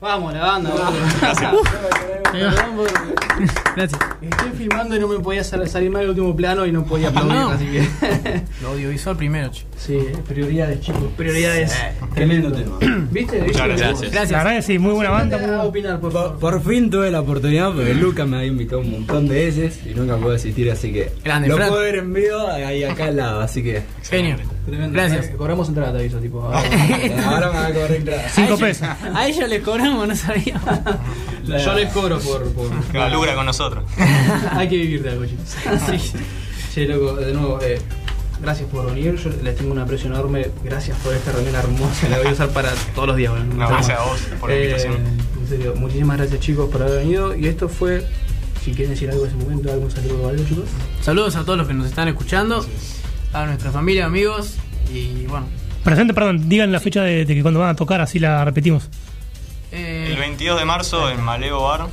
Vamos, 0.00 0.32
la 0.32 0.40
banda. 0.40 0.70
Gracias. 1.20 1.52
Perdón 2.30 2.76
por- 2.76 2.88
Gracias. 3.76 4.00
Estoy 4.22 4.50
filmando 4.56 4.94
y 4.96 5.00
no 5.00 5.08
me 5.08 5.18
podía 5.18 5.42
sal- 5.42 5.68
salir 5.68 5.90
mal 5.90 6.02
el 6.02 6.10
último 6.10 6.34
plano 6.36 6.66
y 6.66 6.72
no 6.72 6.84
podía 6.84 7.08
aplaudir, 7.08 7.34
No. 7.34 7.48
así 7.50 7.64
que. 7.66 8.42
Lo 8.62 8.68
audiovisual 8.68 9.16
primero, 9.16 9.50
che. 9.50 9.64
sí, 9.76 9.98
prioridades, 10.28 10.80
chicos. 10.80 11.02
Prioridades. 11.16 11.72
Tremendo 12.14 12.52
tema. 12.52 12.76
¿Viste? 13.10 13.40
Muchas 13.42 13.46
¿Viste? 13.46 13.66
gracias. 13.66 14.00
La 14.02 14.08
Gracias. 14.10 14.30
verdad 14.44 14.56
que 14.56 14.62
sí, 14.62 14.78
muy 14.78 14.92
buena 14.92 15.10
banda. 15.10 15.38
Muy- 15.38 15.66
opinar, 15.68 16.00
por 16.00 16.12
Por, 16.12 16.22
favor. 16.22 16.38
por 16.38 16.62
fin 16.62 16.90
tuve 16.90 17.10
la 17.10 17.20
oportunidad 17.20 17.72
porque 17.72 17.94
Lucas 17.94 18.26
me 18.28 18.36
había 18.36 18.48
invitado 18.48 18.80
un 18.82 18.90
montón 18.92 19.26
de 19.28 19.46
veces 19.46 19.80
y 19.86 19.94
nunca 19.94 20.16
pude 20.16 20.36
asistir, 20.36 20.70
así 20.70 20.92
que 20.92 21.12
Grande, 21.24 21.48
lo 21.48 21.56
Fran. 21.56 21.68
puedo 21.70 21.82
ver 21.82 21.96
en 21.96 22.12
vivo 22.12 22.46
ahí 22.48 22.84
acá 22.84 23.06
al 23.06 23.16
lado, 23.16 23.40
así 23.40 23.62
que 23.64 23.82
Genio. 24.08 24.36
Tremendo. 24.68 24.92
Gracias. 24.92 25.28
Cobramos 25.36 25.68
entrada, 25.68 25.92
te 25.92 25.98
aviso, 25.98 26.18
tipo. 26.18 26.42
ahora. 26.44 26.60
ahora 27.26 27.46
me 27.52 27.58
va 27.58 27.66
a 27.66 27.72
cobrar 27.72 27.92
entrada. 27.92 28.28
Cinco 28.30 28.56
pesos. 28.58 28.88
A 29.14 29.26
ellos 29.28 29.48
les 29.48 29.62
cobramos, 29.62 30.06
no 30.08 30.14
sabíamos. 30.16 30.64
Yo 31.44 31.74
les 31.74 31.92
cobro 31.92 32.18
por. 32.18 32.52
por... 32.52 32.68
Que 32.92 32.98
la 32.98 33.08
lucra 33.08 33.34
con 33.34 33.46
nosotros. 33.46 33.84
Hay 34.52 34.68
que 34.68 34.76
vivir 34.76 35.02
de 35.02 35.10
algo, 35.10 35.24
chicos. 35.26 35.44
Sí. 35.90 36.12
Che, 36.74 36.86
loco, 36.86 37.14
de 37.16 37.32
nuevo, 37.32 37.58
eh, 37.62 37.78
gracias 38.42 38.68
por 38.70 38.86
venir. 38.86 39.16
Yo 39.16 39.30
les 39.42 39.56
tengo 39.56 39.72
un 39.72 39.78
aprecio 39.78 40.08
enorme. 40.10 40.48
Gracias 40.62 40.96
por 40.98 41.14
esta 41.14 41.32
remera 41.32 41.60
hermosa. 41.60 42.08
La 42.08 42.18
voy 42.18 42.26
a 42.28 42.32
usar 42.32 42.48
para 42.50 42.70
todos 42.94 43.08
los 43.08 43.16
días. 43.16 43.32
bueno, 43.32 43.54
No, 43.54 43.68
gracias 43.68 43.98
a 43.98 44.04
vos 44.04 44.20
por 44.40 44.50
la 44.50 44.56
Eh, 44.56 44.60
invitación. 44.64 44.96
en 45.40 45.48
serio, 45.48 45.74
muchísimas 45.76 46.18
gracias, 46.18 46.40
chicos, 46.40 46.68
por 46.70 46.82
haber 46.82 46.98
venido. 46.98 47.34
Y 47.34 47.46
esto 47.48 47.68
fue. 47.68 48.06
Si 48.64 48.72
quieren 48.74 48.90
decir 48.90 49.08
algo 49.10 49.24
en 49.24 49.30
ese 49.30 49.38
momento, 49.42 49.72
algún 49.72 49.90
saludo 49.90 50.24
o 50.24 50.28
algo, 50.28 50.44
chicos. 50.44 50.64
Saludos 51.00 51.36
a 51.36 51.44
todos 51.44 51.56
los 51.56 51.66
que 51.68 51.72
nos 51.74 51.86
están 51.86 52.06
escuchando, 52.08 52.66
a 53.32 53.46
nuestra 53.46 53.70
familia, 53.70 54.06
amigos 54.06 54.56
y 54.92 55.26
bueno. 55.26 55.46
Presente, 55.84 56.12
perdón, 56.14 56.48
digan 56.48 56.70
la 56.72 56.80
fecha 56.80 57.02
de, 57.02 57.24
de 57.24 57.34
que 57.34 57.42
cuando 57.42 57.60
van 57.60 57.70
a 57.70 57.76
tocar, 57.76 58.00
así 58.00 58.18
la 58.18 58.44
repetimos. 58.44 58.88
eh, 59.72 60.08
El 60.12 60.18
22 60.18 60.58
de 60.58 60.64
marzo 60.64 61.08
en 61.10 61.22
Maleo 61.22 61.62
Bar, 61.62 61.86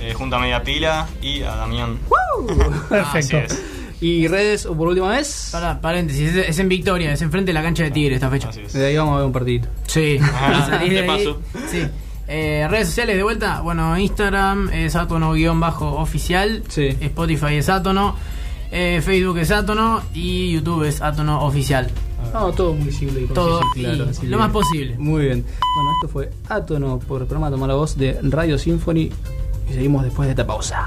eh, 0.00 0.12
junto 0.14 0.36
a 0.36 0.38
Media 0.40 0.62
Pila 0.62 1.06
y 1.22 1.42
a 1.42 1.54
Damián. 1.56 1.98
Perfecto. 2.88 3.38
Así 3.38 3.54
es. 3.54 3.62
Y 4.02 4.28
redes, 4.28 4.64
o 4.64 4.74
por 4.74 4.88
última 4.88 5.10
vez. 5.10 5.50
para, 5.52 5.78
paréntesis, 5.80 6.34
es, 6.34 6.48
es 6.48 6.58
en 6.58 6.68
Victoria, 6.70 7.12
es 7.12 7.20
enfrente 7.20 7.50
de 7.50 7.54
la 7.54 7.62
cancha 7.62 7.82
de 7.82 7.90
Tigre 7.90 8.14
esta 8.14 8.30
fecha. 8.30 8.48
Así 8.48 8.60
es. 8.64 8.72
De 8.72 8.86
ahí 8.86 8.96
vamos 8.96 9.14
a 9.14 9.16
ver 9.18 9.26
un 9.26 9.32
partidito. 9.32 9.68
Sí, 9.86 10.18
Ah, 10.34 10.80
de 10.88 11.02
paso. 11.04 11.40
Sí. 11.70 11.86
Eh, 12.26 12.66
redes 12.70 12.88
sociales 12.88 13.16
de 13.16 13.22
vuelta, 13.22 13.60
bueno, 13.60 13.98
Instagram 13.98 14.70
es 14.72 14.94
atono-oficial, 14.96 16.62
Sí. 16.68 16.96
Spotify 17.00 17.54
es 17.56 17.68
atono, 17.68 18.16
eh, 18.70 19.00
Facebook 19.02 19.38
es 19.38 19.50
atono 19.50 20.02
y 20.14 20.52
YouTube 20.52 20.84
es 20.84 21.00
atono 21.02 21.44
oficial. 21.44 21.88
No, 22.32 22.52
todo 22.52 22.74
muy 22.74 22.92
simple 22.92 23.22
y 23.22 23.26
Todo 23.26 23.60
claro. 23.74 24.06
y 24.22 24.26
lo 24.26 24.38
más 24.38 24.50
posible. 24.50 24.96
Muy 24.98 25.24
bien. 25.24 25.44
Bueno, 25.74 25.90
esto 25.96 26.08
fue 26.12 26.30
Átono 26.48 26.98
por 26.98 27.22
el 27.22 27.26
programa 27.26 27.50
Tomar 27.50 27.68
la 27.70 27.74
Voz 27.74 27.96
de 27.96 28.18
Radio 28.22 28.58
Symphony. 28.58 29.10
Y 29.70 29.72
seguimos 29.72 30.04
después 30.04 30.26
de 30.26 30.32
esta 30.32 30.46
pausa. 30.46 30.86